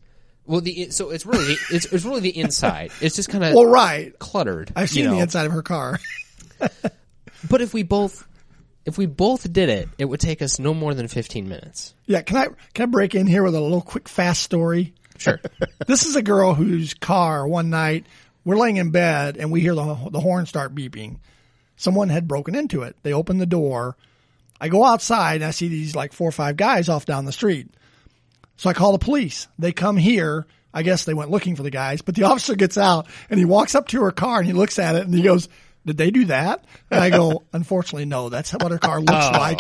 [0.45, 2.91] Well, the so it's really it's it's really the inside.
[3.01, 4.17] It's just kind of Well, right.
[4.19, 4.71] cluttered.
[4.75, 5.99] I've you seen the inside of her car.
[7.49, 8.27] But if we both
[8.85, 11.93] if we both did it, it would take us no more than 15 minutes.
[12.05, 12.21] yeah.
[12.21, 14.93] Can I can I break in here with a little quick fast story?
[15.21, 15.39] Sure.
[15.87, 18.05] This is a girl whose car one night
[18.45, 21.17] we're laying in bed and we hear the the horn start beeping.
[21.75, 22.95] Someone had broken into it.
[23.03, 23.97] They opened the door.
[24.59, 27.31] I go outside and I see these like four or five guys off down the
[27.31, 27.67] street.
[28.57, 29.47] So I call the police.
[29.57, 30.45] They come here.
[30.73, 33.45] I guess they went looking for the guys, but the officer gets out and he
[33.45, 35.49] walks up to her car and he looks at it and he goes,
[35.85, 38.29] "Did they do that?" And I go, "Unfortunately, no.
[38.29, 39.59] That's what her car looks like."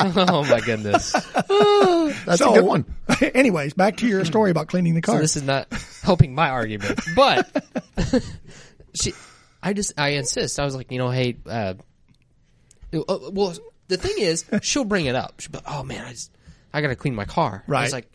[0.16, 1.12] oh my goodness.
[2.24, 2.84] That's so, a good one.
[3.20, 5.16] anyways, back to your story about cleaning the car.
[5.16, 5.72] So this is not
[6.02, 7.50] helping my argument, but
[8.94, 9.12] she,
[9.62, 10.58] I just, I insist.
[10.58, 11.74] I was like, you know, hey, uh,
[12.92, 13.54] uh, well,
[13.88, 15.40] the thing is, she'll bring it up.
[15.40, 16.30] She'll be, oh man, I just,
[16.72, 17.64] I gotta clean my car.
[17.66, 17.82] I Right.
[17.82, 18.10] was like,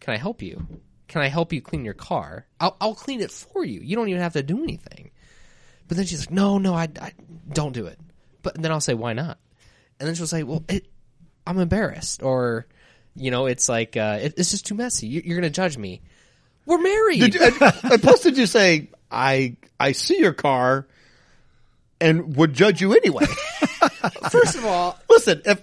[0.00, 0.66] can I help you?
[1.08, 2.46] Can I help you clean your car?
[2.58, 3.80] I'll, I'll clean it for you.
[3.80, 5.11] You don't even have to do anything.
[5.88, 7.12] But then she's like, no, no, I, I
[7.52, 7.98] don't do it.
[8.42, 9.38] But then I'll say, why not?
[10.00, 10.86] And then she'll say, well, it,
[11.46, 12.66] I'm embarrassed, or
[13.14, 15.06] you know, it's like uh, it, it's just too messy.
[15.06, 16.00] You, you're going to judge me.
[16.66, 17.20] We're married.
[17.20, 17.62] Did you, and,
[17.92, 20.86] and plus, did you say I I see your car
[22.00, 23.26] and would judge you anyway?
[24.30, 25.62] First of all, Listen, if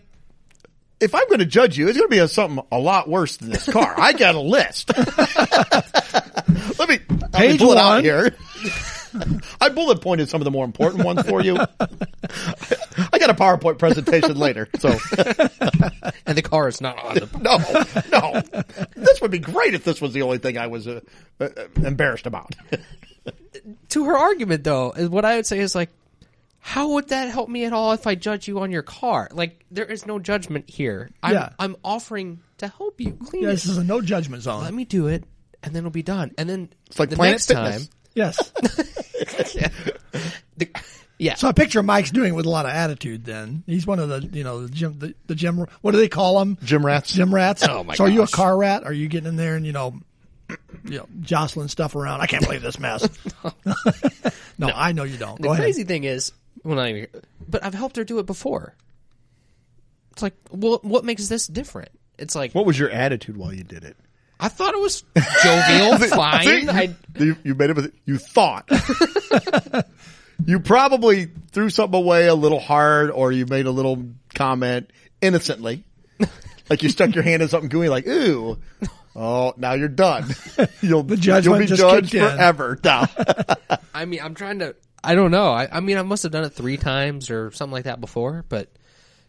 [1.00, 3.38] if I'm going to judge you, it's going to be a, something a lot worse
[3.38, 3.94] than this car.
[3.98, 4.92] I got a list.
[4.98, 8.04] Let me let me Page pull it out one.
[8.04, 8.36] here.
[9.62, 11.56] I bullet pointed some of the more important ones for you.
[11.58, 14.90] I got a PowerPoint presentation later, so
[16.26, 17.30] and the car is not on the.
[18.12, 18.64] no, no.
[18.96, 21.02] This would be great if this was the only thing I was uh,
[21.40, 21.48] uh,
[21.78, 22.56] embarrassed about.
[23.90, 25.90] To her argument, though, is what I would say is like,
[26.60, 29.30] how would that help me at all if I judge you on your car?
[29.32, 31.10] Like, there is no judgment here.
[31.24, 31.50] I'm, Yeah.
[31.58, 33.54] I'm offering to help you clean Yeah, it.
[33.54, 34.64] this is a no judgment zone.
[34.64, 35.24] Let me do it,
[35.64, 36.32] and then it'll be done.
[36.38, 37.88] And then It's like the Planet next Fitness.
[37.88, 38.38] time, Yes.
[40.58, 40.70] the,
[41.18, 41.36] yeah.
[41.36, 43.26] So I picture Mike's doing it with a lot of attitude.
[43.26, 45.66] Then he's one of the you know the gym the, the gym.
[45.82, 46.58] What do they call them?
[46.64, 47.14] Gym rats.
[47.14, 47.64] Gym rats.
[47.68, 48.84] Oh, my So are you a car rat?
[48.84, 50.00] Are you getting in there and you know,
[50.84, 52.22] you know, jostling stuff around?
[52.22, 53.08] I can't believe this mess.
[54.58, 55.38] no, I know you don't.
[55.38, 55.64] The Go ahead.
[55.64, 56.32] crazy thing is,
[56.64, 57.08] well, not even,
[57.48, 58.76] but I've helped her do it before.
[60.12, 61.90] It's like, well, what makes this different?
[62.18, 63.96] It's like What was your attitude while you did it?
[64.40, 65.04] I thought it was
[65.44, 66.70] jovial, fine.
[66.70, 68.70] I, you, you made it with you thought.
[70.46, 75.84] you probably threw something away a little hard, or you made a little comment innocently,
[76.70, 78.58] like you stuck your hand in something gooey, like ooh.
[79.16, 80.34] Oh, now you're done.
[80.82, 82.38] You'll the judgment you'll be just judged kicked in.
[82.38, 82.80] forever.
[82.84, 83.08] Now.
[83.94, 84.76] I mean, I'm trying to.
[85.04, 85.52] I don't know.
[85.52, 88.46] I, I mean, I must have done it three times or something like that before.
[88.48, 88.70] But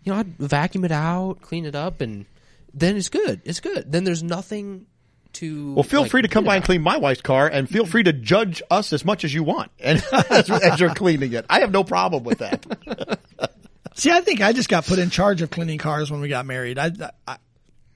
[0.05, 2.27] you know, I'd vacuum it out, clean it up, and
[2.73, 3.41] then it's good.
[3.45, 3.91] It's good.
[3.91, 4.87] Then there's nothing
[5.35, 5.75] to.
[5.75, 7.87] Well, feel like, free to come beat by and clean my wife's car, and feel
[7.87, 11.47] free to judge us as much as you want, and as, as you're cleaning it.
[11.49, 13.21] I have no problem with that.
[13.95, 16.47] See, I think I just got put in charge of cleaning cars when we got
[16.47, 16.79] married.
[16.79, 16.91] I
[17.27, 17.37] I,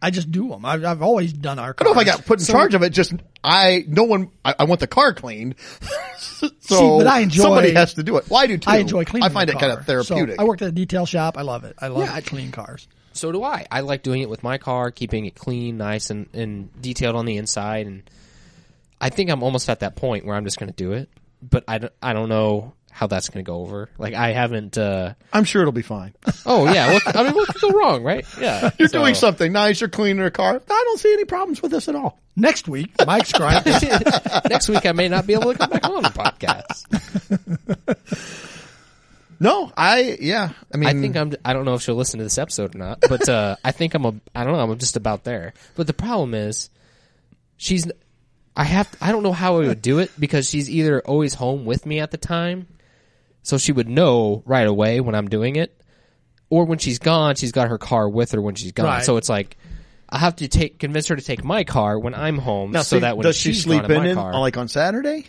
[0.02, 0.66] I just do them.
[0.66, 2.82] I've, I've always done our I don't know if I got put in charge of
[2.82, 2.90] it.
[2.90, 4.30] Just I, no one.
[4.44, 5.54] I, I want the car cleaned,
[6.18, 8.28] so See, but I enjoy- somebody has to do it.
[8.28, 8.68] Well, I do too.
[8.70, 9.30] I enjoy cleaning.
[9.30, 10.36] I find the it kind of therapeutic.
[10.36, 11.38] So I worked at a detail shop.
[11.38, 11.76] I love it.
[11.78, 12.86] I love Yeah, I- clean cars.
[13.14, 13.64] So do I.
[13.70, 17.24] I like doing it with my car, keeping it clean, nice, and, and detailed on
[17.26, 17.86] the inside.
[17.86, 18.02] And
[19.00, 21.08] I think I'm almost at that point where I'm just going to do it.
[21.42, 23.88] But I don't, I don't know how that's going to go over.
[23.98, 24.78] Like I haven't.
[24.78, 26.14] Uh, I'm sure it'll be fine.
[26.46, 26.92] oh yeah.
[26.92, 28.24] What, I mean, what could go wrong, right?
[28.40, 28.70] Yeah.
[28.78, 29.80] You're So- doing something nice.
[29.80, 30.54] You're cleaning a car.
[30.54, 32.18] I don't see any problems with this at all.
[32.36, 33.62] Next week, Mike's crying.
[34.50, 36.84] Next week I may not be able to come back on the podcast.
[39.40, 40.50] No, I yeah.
[40.72, 41.32] I mean, I think I'm.
[41.44, 43.94] I don't know if she'll listen to this episode or not, but uh, I think
[43.94, 44.14] I'm a.
[44.34, 44.60] I don't know.
[44.60, 45.54] I'm just about there.
[45.76, 46.70] But the problem is,
[47.56, 47.90] she's
[48.56, 51.64] I have I don't know how I would do it because she's either always home
[51.64, 52.68] with me at the time,
[53.42, 55.80] so she would know right away when I'm doing it,
[56.50, 58.86] or when she's gone, she's got her car with her when she's gone.
[58.86, 59.04] Right.
[59.04, 59.56] So it's like
[60.08, 63.00] I have to take convince her to take my car when I'm home, Now, so
[63.00, 65.26] that when does she she's sleep gone in in car, like on Saturday?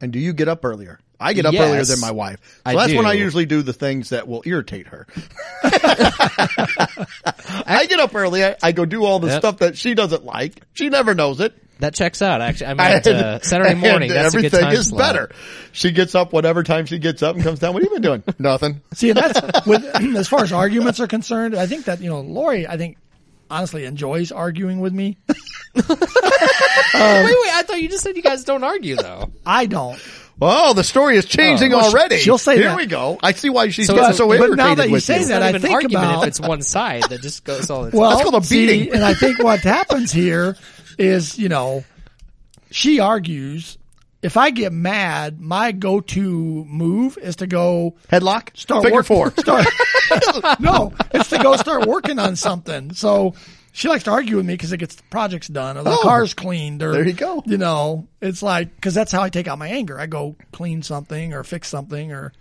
[0.00, 1.00] And do you get up earlier?
[1.20, 2.40] I get up Yes, earlier than my wife.
[2.42, 5.06] So I that's when I usually do the things that will irritate her.
[5.62, 6.96] I
[7.88, 8.44] get up early.
[8.44, 9.40] I, I go do all the Yep.
[9.40, 10.62] stuff that she doesn't like.
[10.72, 11.54] She never knows it.
[11.80, 12.40] that checks out.
[12.40, 14.10] Actually, I meant uh, Saturday morning.
[14.10, 14.98] That's a good everything time is slot.
[14.98, 15.30] better.
[15.72, 17.74] She gets up whatever time she gets up and comes down.
[17.74, 18.22] What have you been doing?
[18.38, 18.80] Nothing.
[18.94, 19.84] See, that's with
[20.16, 21.54] as far as arguments are concerned.
[21.54, 22.66] I think that you know, Lori.
[22.66, 22.96] I think
[23.50, 25.18] honestly enjoys arguing with me.
[25.74, 27.52] wait, wait!
[27.52, 29.30] I thought you just said you guys don't argue though.
[29.46, 29.98] I don't.
[30.40, 32.16] Well, the story is changing Oh, well, already.
[32.16, 32.76] she'll say Here that.
[32.76, 33.18] we go.
[33.22, 35.26] I see why she's So getting it's- so but now that you with say you.
[35.26, 37.90] That, I even think an about- if it's one side that just goes all the
[37.90, 38.00] time.
[38.00, 38.94] Well, That's called a see, beating.
[38.94, 40.56] and I think what happens here
[40.98, 41.84] is, you know,
[42.70, 43.76] she argues.
[44.22, 46.20] If I get mad, my go-to
[46.68, 48.54] move is to go Headlock?
[48.56, 49.30] start Figure work- four.
[49.38, 49.66] Start,
[50.60, 52.92] no, it's to go start working on something.
[52.92, 53.34] So
[53.72, 56.00] she likes to argue with me because it gets the projects done or the Oh.
[56.02, 57.42] car's cleaned or There you go.
[57.46, 59.98] You know, it's like because that's how I take out my anger.
[60.00, 62.32] I go clean something or fix something or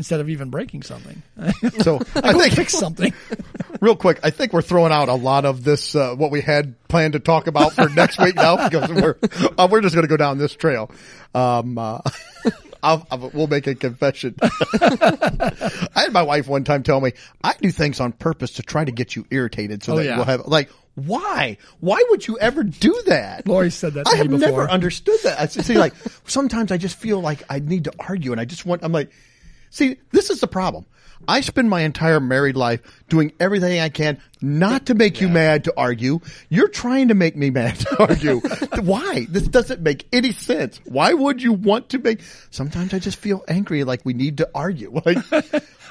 [0.00, 1.22] instead of even breaking something,
[1.82, 3.12] So I I think fix something.
[3.82, 6.74] real quick, I think we're throwing out a lot of this, uh, what we had
[6.88, 9.16] planned to talk about for next week now, because we're,
[9.58, 10.90] uh, we're just going to go down this trail.
[11.34, 11.98] Um, uh,
[12.82, 14.36] I'll, I'll, we'll make a confession.
[14.40, 17.12] I had my wife one time tell me,
[17.44, 20.16] I do things on purpose to try to get you irritated so Oh, that yeah.
[20.16, 21.58] we'll have, like, why?
[21.80, 23.46] Why would you ever do that?
[23.46, 24.40] Lori said that to I me have before.
[24.48, 25.38] never understood that.
[25.40, 25.92] I see, like,
[26.26, 29.10] sometimes I just feel like I need to argue and I just want, I'm like,
[29.70, 30.86] see, this is the problem.
[31.28, 35.64] I spend my entire married life doing everything I can not to make you mad
[35.64, 36.20] to argue.
[36.48, 38.40] You're trying to make me mad to argue.
[38.82, 39.26] Why?
[39.28, 40.80] This doesn't make any sense.
[40.84, 44.50] Why would you want to make, sometimes I just feel angry like we need to
[44.54, 44.90] argue.
[45.04, 45.18] Like,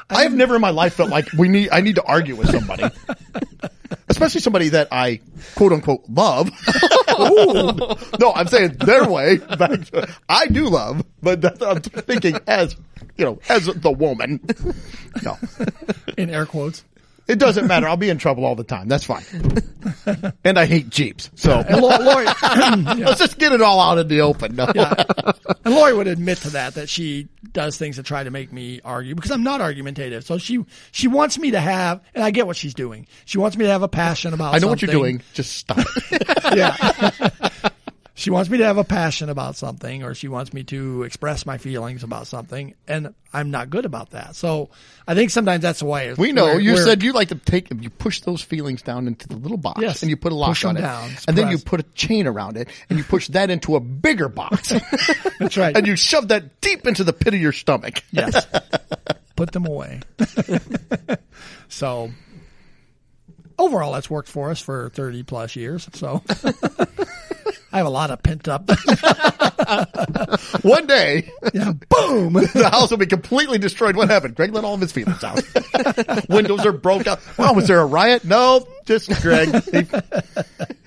[0.10, 2.50] I have never in my life felt like we need, I need to argue with
[2.50, 2.84] somebody.
[4.08, 5.20] Especially somebody that I
[5.56, 6.50] quote unquote love.
[7.20, 9.38] No, I'm saying their way.
[9.38, 12.78] Back to- I do love, but that's, I'm thinking as,
[13.18, 14.40] you know, as the woman.
[15.22, 15.38] No,
[16.18, 16.86] in air quotes.
[17.30, 17.88] It doesn't matter.
[17.88, 18.88] I'll be in trouble all the time.
[18.88, 19.24] That's fine.
[20.44, 21.30] And I hate Jeeps.
[21.36, 22.26] So Lori,
[23.06, 24.56] let's just get it all out in the open.
[24.56, 24.66] No.
[25.64, 28.82] and Lori would admit to that that she does things to try to make me
[28.84, 30.26] argue because I'm not argumentative.
[30.26, 33.08] So she she wants me to have, and I get what she's doing.
[33.26, 34.54] She wants me to have a passion about.
[34.54, 35.18] I know what you're something.
[35.18, 35.22] doing.
[35.34, 35.86] Just stop.
[36.54, 37.30] Yeah.
[38.20, 41.46] She wants me to have a passion about something, or she wants me to express
[41.46, 44.36] my feelings about something, and I'm not good about that.
[44.36, 44.70] So
[45.08, 46.14] I think sometimes that's the way.
[46.14, 49.08] We know where- you where- said you like to take you push those feelings down
[49.08, 50.02] into the little box Yes.
[50.04, 52.58] and you put a lock on it, down, and then you put a chain around
[52.58, 54.74] it and you push that into a bigger box.
[55.40, 55.76] That's right.
[55.78, 58.04] and you shove that deep into the pit of your stomach.
[58.12, 58.46] Yes.
[59.38, 60.02] Put them away.
[61.70, 62.12] so
[63.58, 65.88] overall, that's worked for us for 30 plus years.
[65.94, 66.22] So
[67.72, 68.70] I have a lot of pent up.
[70.64, 72.34] One day, yeah, boom.
[72.54, 73.96] the house will be completely destroyed.
[73.96, 74.36] What happened?
[74.36, 75.40] Greg let all of his feelings out.
[76.30, 77.20] Windows are broke out.
[77.38, 78.26] Wow, was there a riot?
[78.26, 79.50] No, just Greg.
[79.66, 79.88] He,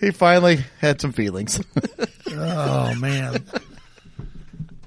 [0.00, 1.60] he finally had some feelings.
[2.30, 3.44] Oh man.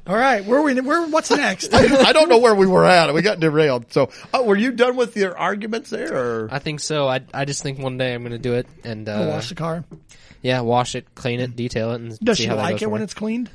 [0.07, 0.79] All right, where we?
[0.81, 1.07] Where?
[1.07, 1.73] What's next?
[1.73, 3.11] I don't know where we were at.
[3.13, 3.91] We got derailed.
[3.91, 6.13] So, oh, were you done with your arguments there?
[6.13, 7.07] Or I think so.
[7.07, 9.55] I I just think one day I'm going to do it and uh, wash the
[9.55, 9.83] car.
[10.45, 11.55] Yeah, wash it, clean it, mm.
[11.55, 13.05] detail it, and Does see she how that like goes it for when her.
[13.05, 13.49] it's cleaned?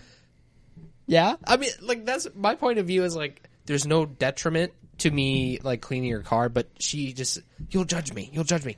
[1.07, 5.11] Yeah, I mean, like that's my point of view is like there's no detriment to
[5.11, 7.39] me like cleaning your car, but she just
[7.71, 8.77] you'll judge me, you'll judge me.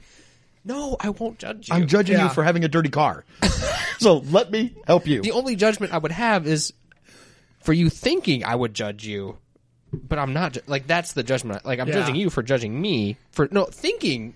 [0.62, 1.74] No, I won't judge you.
[1.74, 2.24] I'm judging Yeah.
[2.24, 3.24] you for having a dirty car.
[3.98, 5.22] so let me help you.
[5.22, 6.72] the only judgment I would have is
[7.62, 9.38] for you thinking I would judge you,
[9.92, 10.52] but I'm not.
[10.52, 11.64] Ju- like that's the judgment.
[11.64, 11.94] Like I'm Yeah.
[11.94, 14.34] judging you for judging me for no thinking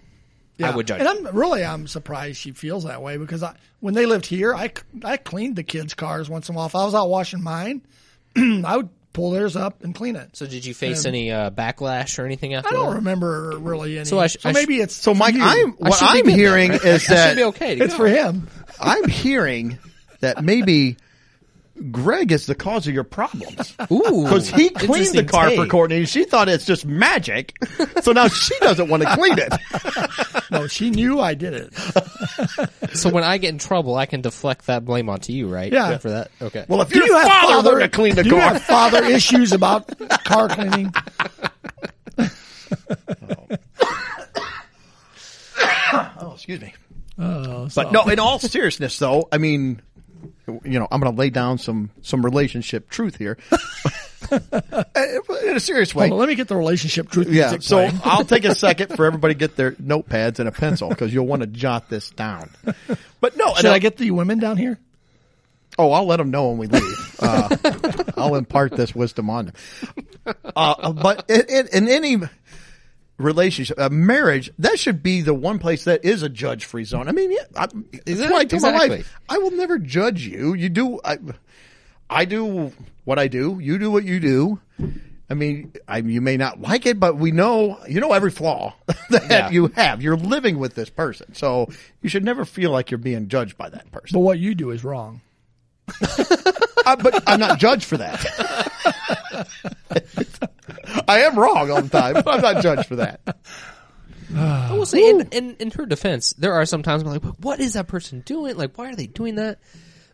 [0.62, 1.00] I would judge.
[1.00, 1.09] And.
[1.09, 4.70] I'm really I'm surprised she feels that way because I when they lived here, I
[5.04, 6.66] I cleaned the kids' cars once in a while.
[6.66, 7.82] If I was out washing mine,
[8.36, 10.36] I would pull theirs up and clean it.
[10.36, 12.96] So did you face any uh, backlash or anything after I don't that?
[12.96, 14.04] remember really any.
[14.04, 15.42] So I sh- I sh- maybe it's so, Mike, you.
[15.42, 16.84] I'm what should I'm good then, hearing right?
[16.84, 17.76] is that be okay.
[17.78, 17.98] It's go.
[17.98, 18.48] for him.
[18.80, 19.78] I'm hearing
[20.20, 20.96] that maybe
[21.91, 23.74] Greg is the cause of your problems.
[23.93, 25.66] Ooh, Because he cleaned the interesting car for.
[25.66, 27.57] Courtney and she thought it's just magic.
[28.03, 29.53] So now she doesn't want to clean it.
[30.49, 31.74] No, she knew I did it.
[32.97, 35.70] So when I get in trouble, I can deflect that blame onto you, right?
[35.72, 35.99] Yeah.
[35.99, 36.64] For that, okay.
[36.68, 38.62] Well, if Do your you have father father were to clean the do you have
[38.62, 39.91] father issues about
[40.24, 40.95] car cleaning?
[46.18, 46.74] oh, excuse me.
[47.18, 49.81] Oh, But no, in all seriousness though, I mean,
[50.64, 53.36] you know, I'm going to lay down some some relationship truth here
[54.30, 56.09] in a serious way.
[56.09, 57.59] Hold on, let me get the relationship truth Yeah.
[57.61, 57.88] So.
[58.05, 61.26] I'll take a second for everybody to get their notepads and a pencil because you'll
[61.26, 62.51] want to jot this down.
[63.20, 64.78] But no, Should I- I get the women down here?
[65.78, 67.16] Oh, I'll let them know when we leave.
[67.20, 67.49] Uh,
[68.16, 70.34] I'll impart this wisdom on them.
[70.57, 72.16] Uh, but in, in, in any
[73.18, 77.08] relationship, a marriage, that should be the one place that is a judge-free zone.
[77.08, 77.68] I mean, yeah, I,
[78.06, 80.54] it's why I tell my wife, I will never judge you.
[80.54, 81.18] You do, I,
[82.10, 82.72] I do
[83.04, 83.58] what I do.
[83.60, 84.60] You do what you do.
[85.28, 88.74] I mean, I, you may not like it, but we know, you know every flaw
[89.10, 89.50] that Yeah.
[89.50, 90.00] you have.
[90.02, 91.34] You're living with this person.
[91.34, 91.68] So
[92.02, 94.14] you should never feel like you're being judged by that person.
[94.14, 95.20] But what you do is wrong.
[96.86, 98.22] Uh, but I'm not judged for that.
[101.09, 103.20] I am wrong all the time, but I'm not judged for that.
[104.34, 107.61] I will say, in, in in her defense, there are some times I'm like, what
[107.61, 108.57] is that person doing?
[108.57, 109.61] Like, why are they doing that?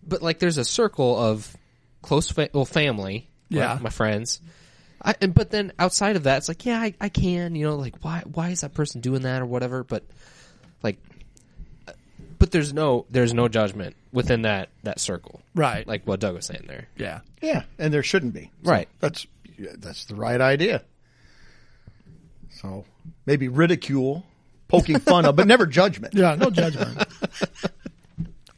[0.07, 1.57] But like, there's a circle of
[2.03, 3.59] close fa- well, family, right?
[3.59, 3.79] Yeah.
[3.81, 4.41] my friends.
[5.05, 7.77] I, and but then outside of that, it's like, yeah, I, I can, you know,
[7.77, 9.83] like why why is that person doing that or whatever?
[9.83, 10.05] But
[10.83, 10.99] like,
[12.39, 15.87] but there's no there's no judgment within that that circle, Right.
[15.87, 16.87] Like what Doug was saying there.
[16.97, 17.21] Yeah.
[17.41, 18.51] Yeah, and there shouldn't be.
[18.65, 18.89] So Right.
[19.01, 19.42] That's yeah,
[19.79, 20.83] that's the right idea.
[22.51, 22.85] So
[23.27, 24.25] maybe ridicule,
[24.69, 26.15] poking fun of, but never judgment.
[26.15, 26.35] Yeah.
[26.35, 27.07] No judgment.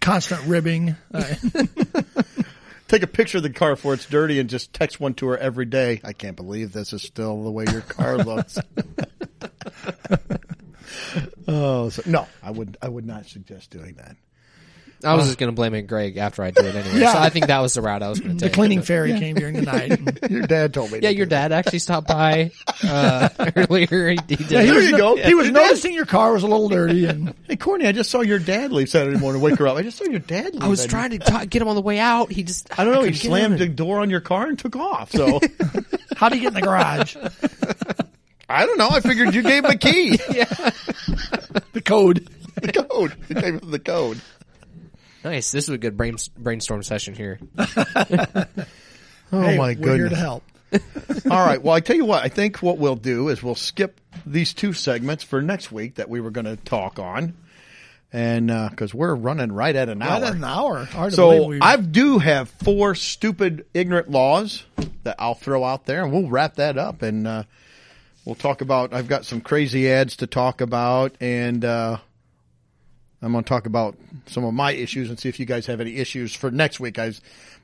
[0.01, 0.97] Constant ribbing.
[2.89, 5.39] Take a picture of the car before it's dirty and just text one to her
[5.39, 6.01] every day.
[6.05, 8.59] I can't believe this is still the way your car looks.
[11.49, 14.17] oh so, no, I would I would not suggest doing that.
[15.03, 17.01] I was just going to blame it Greg after I did it anyway.
[17.01, 17.13] Yeah.
[17.13, 18.53] So I think that was the route I was going to take.
[18.53, 19.63] the cleaning fairy came during the
[20.23, 20.31] night.
[20.31, 21.01] Your dad told me.
[21.03, 21.49] Yeah, to your do that.
[21.49, 24.11] dad actually stopped by uh, earlier.
[24.11, 24.51] He, he did.
[24.51, 25.17] Yeah, he There was you no- go.
[25.17, 27.93] He was Your dad- noticing your car was a little dirty, and Hey, Courtney, I
[27.93, 29.43] just saw your dad leave Saturday morning.
[29.43, 29.77] Wake her up.
[29.77, 30.63] I just saw your dad leave.
[30.63, 32.33] I was And- trying to ta- get him on the way out.
[32.33, 33.03] He just I don't know.
[33.03, 35.11] He slammed the door on your car and took off.
[35.13, 35.41] So
[36.17, 37.17] how do you get in the garage?
[38.49, 38.89] I don't know.
[38.91, 40.19] I figured you gave him a key.
[40.33, 40.45] Yeah.
[41.73, 42.29] the code.
[42.63, 43.15] the code.
[43.29, 44.21] You gave him the code.
[45.25, 45.51] Nice.
[45.51, 47.39] This is a good brain, brainstorm session here.
[49.33, 50.45] Oh Hey, my we're here to help.
[51.31, 51.61] All right.
[51.61, 52.23] Well, I tell you what.
[52.23, 56.09] I think what we'll do is we'll skip these two segments for next week that
[56.09, 57.35] we were going to talk on,
[58.13, 60.21] and because we're running right at an hour.
[60.21, 60.85] Right at an hour.
[60.85, 64.65] Hard So we- I do have four stupid, ignorant laws
[65.03, 67.43] that I'll throw out there, and we'll wrap that up, and uh,
[68.25, 68.93] we'll talk about.
[68.93, 71.97] I've got some crazy ads to talk about, and uh,
[73.25, 73.97] I'm going to talk about
[74.27, 76.99] some of my issues and see if you guys have any issues for next week.
[76.99, 77.13] I,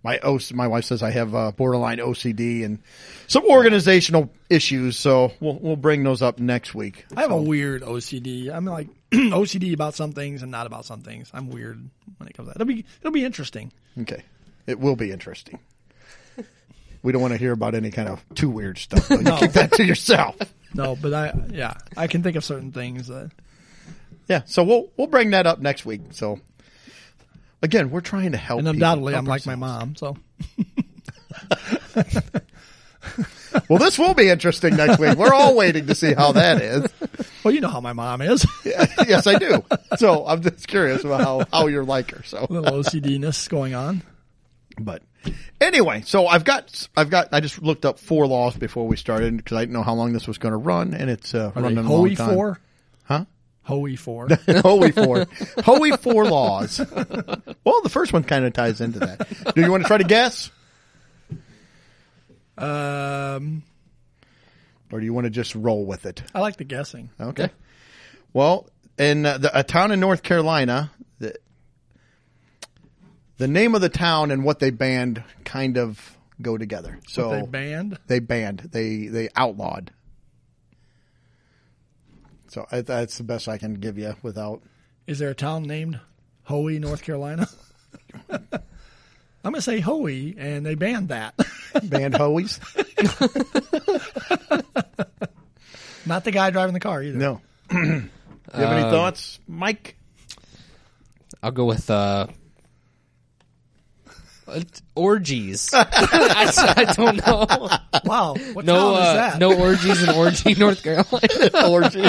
[0.02, 2.78] my OC, my wife says I have uh, borderline OCD and
[3.26, 7.04] some organizational issues, so we'll we'll bring those up next week.
[7.16, 8.50] I have So- a weird OCD.
[8.50, 11.30] I'm like OCD about some things and not about some things.
[11.34, 11.78] I'm weird
[12.18, 12.60] when it comes to that.
[12.60, 13.72] It'll be it'll be interesting.
[14.00, 14.22] Okay.
[14.66, 15.58] It will be interesting.
[17.02, 19.08] We don't want to hear about any kind of too weird stuff.
[19.08, 20.36] You keep that to yourself.
[20.74, 23.30] No, but I yeah, I can think of certain things that
[24.30, 24.42] Yeah.
[24.46, 26.02] So we'll we'll bring that up next week.
[26.12, 26.38] So
[27.62, 28.60] again, we're trying to help.
[28.60, 30.16] and undoubtedly I'm like my mom, so
[33.68, 35.16] Well, this will be interesting next week.
[35.16, 36.86] We're all waiting to see how that is.
[37.42, 38.46] well you know how my mom is.
[38.64, 39.64] yes, I do.
[39.96, 42.22] So I'm just curious about how how you're like her.
[42.22, 44.02] So A little OCD-ness going on.
[44.78, 45.02] But
[45.60, 49.36] anyway, so I've got I've got I just looked up four laws before we started
[49.36, 51.62] because I didn't know how long this was going to run, and it's uh, Are
[51.62, 52.34] running a long time.
[52.34, 52.60] four?
[53.04, 53.24] Huh?
[53.70, 54.28] Hoey four.
[54.62, 55.26] Hoey four,
[55.64, 56.80] Hoey four laws.
[57.64, 59.54] Well, the first one kind of ties into that.
[59.54, 60.50] Do you want to try to guess,
[62.58, 63.62] um
[64.92, 66.22] or do you want to just roll with it?
[66.34, 67.10] I like the guessing.
[67.20, 67.50] Okay.
[68.32, 68.68] Well,
[68.98, 70.90] in uh, the, a town in North Carolina,
[71.20, 71.36] the,
[73.38, 76.98] the name of the town and what they banned kind of go together.
[77.06, 77.98] So They banned.
[78.08, 79.92] they banned, they they outlawed.
[82.50, 84.60] So I, that's the best I can give you without.
[85.06, 86.00] Is there a town named
[86.42, 87.46] Hoey, North Carolina?
[88.30, 88.40] I'm
[89.44, 91.34] gonna say Hoey, and they banned that.
[91.84, 92.58] Banned Hoeys?
[96.06, 97.18] Not the guy driving the car either.
[97.18, 97.40] No.
[98.52, 99.94] You have any thoughts, Mike?
[101.40, 102.26] I'll go with uh, uh,
[104.94, 105.70] orgies.
[105.74, 107.68] I, I don't know.
[108.04, 109.38] Wow, what No, town is uh, that?
[109.38, 111.68] no orgies in Orgy, North Carolina.
[111.68, 112.02] Orgy.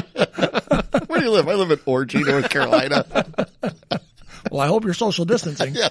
[1.08, 1.48] Where do you live?
[1.48, 3.06] I live in Orgy, North Carolina.
[4.52, 5.76] Well, I hope you're social distancing.
[5.76, 5.90] yeah.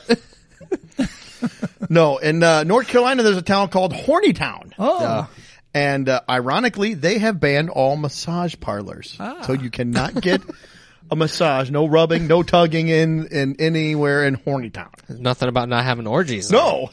[1.89, 4.73] No, in uh, North Carolina, there's a town called Hornytown.
[4.79, 5.29] Oh,
[5.75, 9.17] And uh, ironically, they have banned all massage parlors.
[9.19, 9.43] Ah.
[9.43, 10.41] So you cannot get
[11.11, 14.91] a massage, no rubbing, no tugging in in anywhere in Horny Town.
[15.09, 16.51] Nothing about not having orgies.
[16.51, 16.91] No,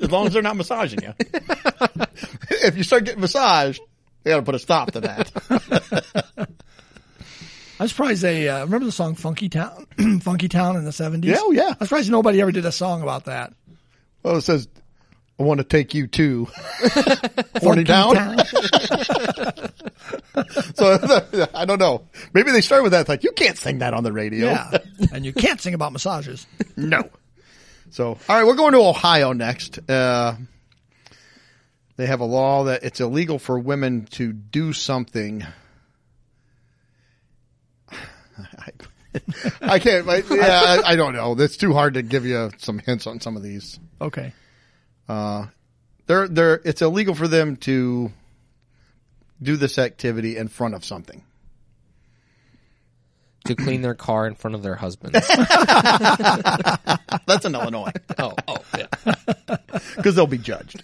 [0.00, 1.14] as long as they're not massaging you.
[2.50, 3.80] if you start getting massaged,
[4.22, 6.48] they got to put a stop to that.
[7.78, 9.86] I'm surprised they uh, remember the song "Funky Town,"
[10.20, 11.24] "Funky Town" in the '70s.
[11.24, 11.74] Yeah, oh, yeah.
[11.78, 13.52] I'm surprised nobody ever did a song about that.
[14.22, 14.68] Well, it says,
[15.38, 16.48] "I want to take you to
[17.60, 18.38] Horny Town."
[20.74, 22.06] So I don't know.
[22.34, 23.00] Maybe they start with that.
[23.00, 24.48] It's like you can't sing that on the radio.
[24.48, 24.78] Yeah,
[25.12, 26.46] and you can't sing about massages.
[26.76, 27.08] No.
[27.90, 29.78] So, all right, we're going to Ohio next.
[29.88, 30.34] Uh,
[31.96, 35.46] they have a law that it's illegal for women to do something.
[37.90, 38.70] I,
[39.62, 40.06] I can't.
[40.06, 41.34] I, yeah, I, I don't know.
[41.38, 43.78] It's too hard to give you some hints on some of these.
[44.00, 44.34] Okay.
[45.08, 45.46] Uh,
[46.06, 46.60] they're they're.
[46.64, 48.12] It's illegal for them to
[49.42, 51.22] do this activity in front of something.
[53.46, 55.12] To clean their car in front of their husbands.
[57.26, 58.86] That's in Illinois oh, oh, yeah.
[59.96, 60.82] because they'll be judged.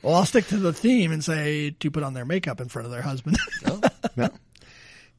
[0.00, 2.86] Well, I'll stick to the theme and say to put on their makeup in front
[2.86, 3.36] of their husband
[4.16, 4.30] No.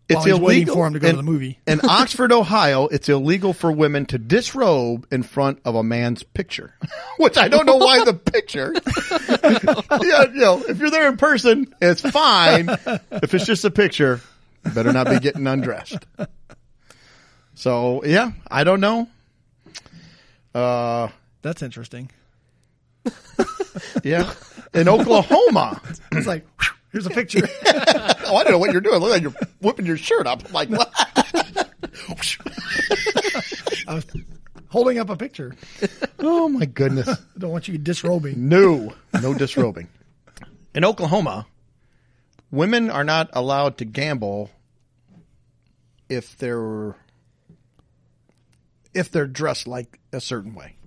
[0.10, 1.60] While he's waiting for him to go in, to the movie.
[1.68, 6.76] in Oxford, Ohio, it's illegal for women to disrobe in front of a man's picture,
[7.18, 8.74] which I don't know why the picture.
[10.06, 12.70] yeah, you know, if you're there in person, it's fine.
[12.70, 14.22] If it's just a picture,
[14.74, 16.06] better not be getting undressed.
[17.56, 19.08] So yeah, I don't know.
[20.53, 21.10] Uh,
[21.41, 22.12] That's interesting.
[24.03, 24.32] yeah,
[24.74, 25.82] in Oklahoma.
[26.12, 27.48] It's like whew, here's a picture.
[28.28, 29.00] Oh, I don't know what you're doing.
[29.00, 30.43] Look like you're whipping your shirt up.
[30.48, 30.91] I'm like, what?
[33.88, 34.04] I was
[34.70, 35.56] holding up a picture.
[36.18, 37.08] oh my goodness.
[37.08, 38.50] I don't want you disrobing.
[38.50, 39.89] No, no disrobing.
[40.74, 41.46] In Oklahoma,
[42.50, 44.50] women are not allowed to gamble
[46.10, 46.96] if they're
[48.96, 50.78] if they're dressed like a certain way.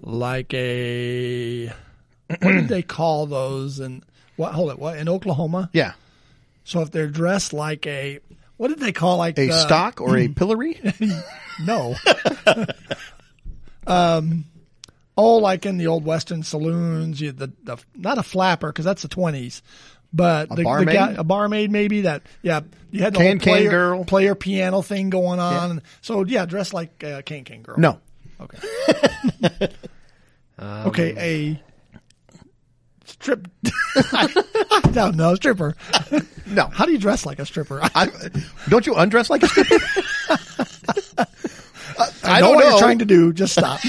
[0.00, 1.74] Like a
[2.42, 3.78] what did they call those?
[3.80, 4.04] And
[4.36, 4.52] what?
[4.54, 4.78] Hold it.
[4.78, 5.70] What in Oklahoma?
[5.72, 5.92] Yeah,
[6.64, 8.20] So if they're dressed like a
[8.56, 10.80] what did they call like a the- stock or a pillory.
[11.64, 11.94] No.
[13.86, 14.44] um,
[15.16, 19.02] oh, like in the old Western saloons, you the, the not a flapper because that's
[19.02, 19.62] the twenties,
[20.12, 20.94] but the, the barmaid?
[20.94, 22.60] guy, a barmaid maybe that yeah
[22.90, 24.04] you had the Can- whole player, girl?
[24.04, 25.82] player piano thing going on.
[26.00, 27.76] So yeah, dressed like a can can girl.
[27.78, 28.00] No,
[28.40, 28.58] Okay.
[30.60, 31.62] okay, a
[33.24, 33.48] strip.
[34.12, 35.74] I don't know, stripper.
[36.46, 36.66] no.
[36.72, 37.80] How do you dress like a stripper?
[37.82, 38.08] I, I,
[38.68, 39.76] don't you undress like a stripper?
[41.98, 42.70] I, I know don't what know.
[42.70, 43.32] you're trying to do.
[43.32, 43.80] Just stop.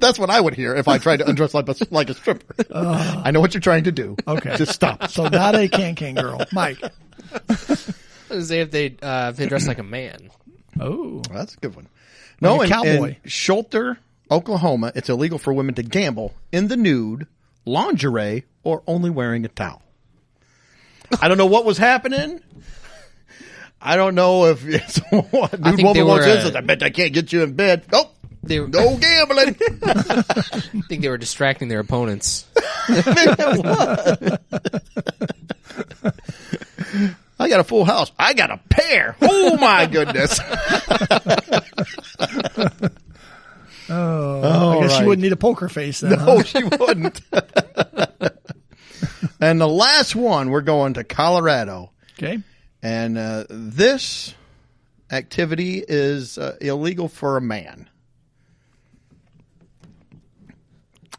[0.00, 2.54] That's what I would hear if I tried to undress like a, like a stripper.
[2.74, 4.16] I know what you're trying to do.
[4.26, 4.56] Okay.
[4.56, 5.08] just stop.
[5.10, 6.78] so not a can can girl, Mike.
[8.40, 10.30] Say if they uh, if they dress like a man.
[10.80, 11.88] Oh, That's a good one.
[12.40, 13.08] No, Like a in, cowboy.
[13.08, 13.96] in Schulter,
[14.30, 17.26] Oklahoma, it's illegal for women to gamble in the nude,
[17.64, 19.82] lingerie, or only wearing a towel.
[21.20, 22.40] I don't know what was happening.
[23.80, 26.60] I don't know if it's what dude woman they walks were, in uh, says, I
[26.60, 27.84] bet I can't get you in bed.
[27.92, 28.10] Oh,
[28.42, 29.56] They were, no gambling.
[29.82, 32.46] I think they were distracting their opponents.
[37.40, 38.10] I got a full house.
[38.18, 39.16] I got a pair.
[39.22, 40.40] Oh my goodness.
[44.42, 45.02] Oh, I guess right.
[45.02, 46.12] you wouldn't need a poker face then.
[46.18, 46.34] huh?
[46.34, 47.20] No, she wouldn't.
[49.40, 51.92] and the last one, we're going to Colorado.
[52.18, 52.38] Okay.
[52.82, 54.34] And uh, this
[55.10, 57.88] activity is uh, illegal for a man.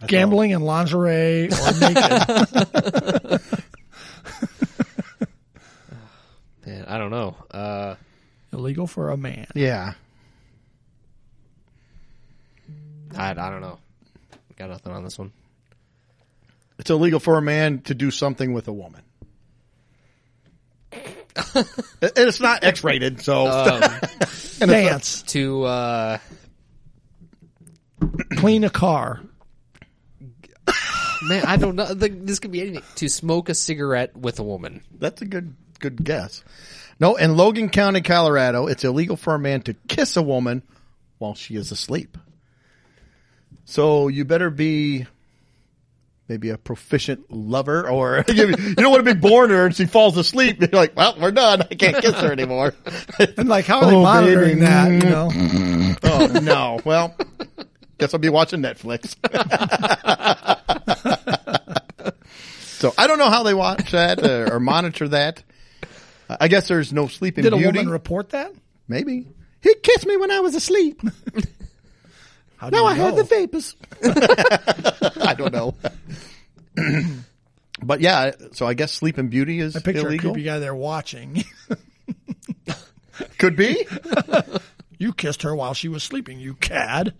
[0.07, 3.41] Gambling in lingerie or naked.
[6.65, 7.35] Man, I don't know.
[7.51, 7.95] Uh,
[8.51, 9.47] Illegal for a man.
[9.53, 9.93] Yeah.
[13.15, 13.79] I, I don't know.
[14.57, 15.31] Got nothing on this one.
[16.77, 19.01] It's illegal for a man to do something with a woman.
[21.55, 21.65] and
[22.01, 23.47] it's not X rated, so.
[24.61, 25.21] And it's Dance.
[25.31, 26.17] To uh,
[28.37, 29.21] Clean a car.
[31.21, 31.93] man, I don't know.
[31.93, 32.83] The, this could be anything.
[32.95, 34.81] To smoke a cigarette with a woman.
[34.97, 36.43] That's a good good guess.
[36.99, 40.63] No, in Logan County, Colorado, it's illegal for a man to kiss a woman
[41.17, 42.17] while she is asleep.
[43.69, 45.05] So you better be
[46.27, 50.17] maybe a proficient lover, or you don't want to be born her and she falls
[50.17, 50.59] asleep.
[50.59, 51.61] You're like, well, we're done.
[51.61, 52.73] I can't kiss her anymore.
[53.37, 54.61] And like, how are they Oh, monitoring baby.
[54.61, 54.91] that?
[54.91, 56.79] You know, oh no.
[56.83, 57.15] Well,
[57.99, 59.15] guess I'll be watching Netflix.
[62.79, 65.43] So I don't know how they watch that uh, or monitor that.
[66.29, 67.77] I guess there's no sleeping Did a beauty.
[67.79, 68.53] woman report that?
[68.87, 69.27] Maybe
[69.61, 71.01] he kissed me when I was asleep.
[72.59, 73.23] How do now you I have know?
[73.23, 73.75] the vapors.
[75.23, 75.75] I don't know.
[77.81, 80.31] but yeah, so I guess sleeping beauty is I picture illegal.
[80.31, 81.43] a creepy guy there watching.
[83.37, 83.85] Could be.
[84.97, 87.13] you kissed her while she was sleeping, you cad.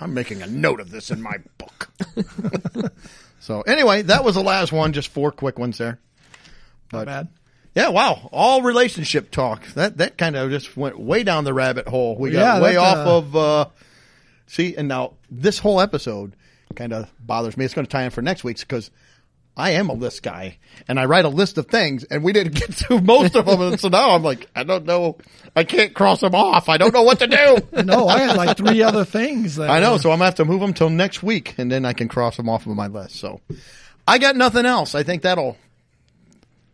[0.00, 1.88] I'm making a note of this in my book.
[3.38, 4.92] so anyway, that was the last one.
[4.92, 6.00] Just four quick ones there.
[6.92, 7.28] Not bad.
[7.76, 8.28] Yeah, wow.
[8.32, 9.66] All relationship talk.
[9.74, 12.16] That that kind of just went way down the rabbit hole.
[12.16, 13.66] We got Yeah, way that, off uh, of uh
[14.46, 16.34] see and now this whole episode
[16.74, 17.64] kind of bothers me.
[17.64, 18.90] It's going to tie in for next week's because
[19.56, 22.54] I am a list guy and I write a list of things and we didn't
[22.58, 23.60] get to most of them.
[23.60, 25.18] And so now I'm like, I don't know.
[25.54, 26.68] I can't cross them off.
[26.68, 27.58] I don't know what to do.
[27.84, 29.56] No, I had like three other things.
[29.56, 29.92] That I know.
[29.92, 31.92] were- So I'm going to have to move them till next week and then I
[31.92, 33.16] can cross them off of my list.
[33.16, 33.40] So
[34.08, 34.94] I got nothing else.
[34.96, 35.56] I think that'll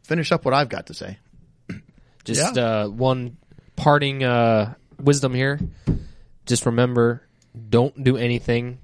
[0.02, 1.18] finish up what I've got to say.
[2.24, 2.62] Just Yeah.
[2.84, 3.36] uh, one
[3.76, 5.58] parting uh, wisdom here.
[6.46, 7.22] Just remember,
[7.68, 8.78] don't do anything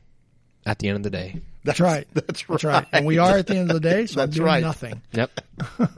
[0.64, 1.40] at the end of the day.
[1.64, 2.06] That's right.
[2.14, 2.54] That's right.
[2.60, 2.86] That's right.
[2.92, 4.62] And we are at the end of the day, so I'm That's doing right.
[4.62, 5.02] nothing.
[5.12, 5.40] Yep.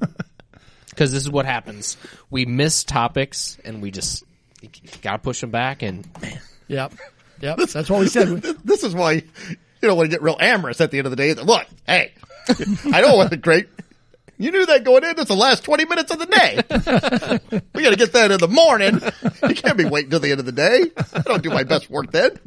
[0.91, 1.97] Because this is what happens.
[2.29, 4.25] We miss topics, and we just
[5.01, 5.83] got to push them back.
[5.83, 6.93] And man, Yep.
[7.41, 7.57] Yep.
[7.73, 8.43] That's what we said.
[8.65, 9.23] This is why you
[9.81, 11.35] don't want to get real amorous at the end of the day.
[11.35, 12.15] Look, hey,
[12.93, 13.69] I don't wasn't great.
[14.39, 15.19] You knew that going in.
[15.19, 17.61] It's the last 20 minutes of the day.
[17.75, 19.01] we got to get that in the morning.
[19.49, 20.85] You can't be waiting till the end of the day.
[21.13, 22.39] I don't do my best work then.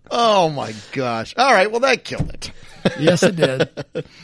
[0.10, 1.34] oh my gosh.
[1.38, 1.70] All right.
[1.70, 2.52] Well, that killed it.
[2.98, 3.70] Yes, it did.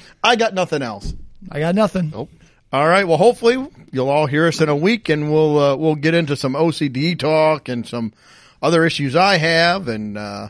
[0.23, 1.15] I got nothing else.
[1.51, 2.11] I got nothing.
[2.11, 2.31] Nope.
[2.71, 3.09] All right.
[3.09, 6.37] Well, hopefully you'll all hear us in a week, and we'll uh, we'll get into
[6.37, 8.13] some OCD talk and some
[8.61, 10.49] other issues I have, and uh,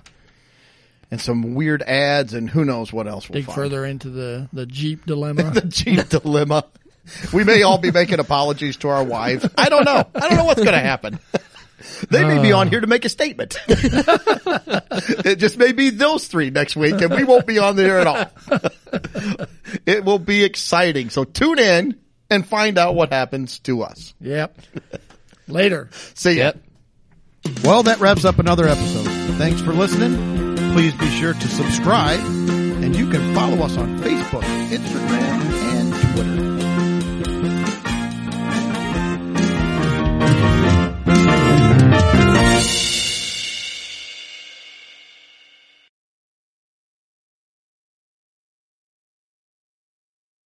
[1.15, 3.55] and some weird ads, and who knows what else we'll Dig find.
[3.55, 5.45] further into the, the Jeep dilemma.
[5.45, 6.65] the Jeep dilemma.
[7.33, 9.49] We may all be making apologies to our wives.
[9.57, 10.05] I don't know.
[10.13, 11.21] I don't know what's going to happen.
[12.11, 12.71] They may be on uh.
[12.71, 13.57] here to make a statement.
[13.69, 18.07] it just may be those three next week, and we won't be on there at
[18.09, 18.27] all.
[19.87, 21.11] it will be exciting.
[21.11, 24.15] So tune in and find out what happens to us.
[24.21, 24.59] yep.
[25.47, 25.91] Later.
[26.15, 26.45] See ya.
[26.45, 26.59] Yep.
[27.63, 29.07] Well, that wraps up another episode.
[29.37, 30.34] Thanks for listening.
[30.75, 36.54] Please be sure to subscribe, and you can follow us on Facebook, Instagram, and Twitter.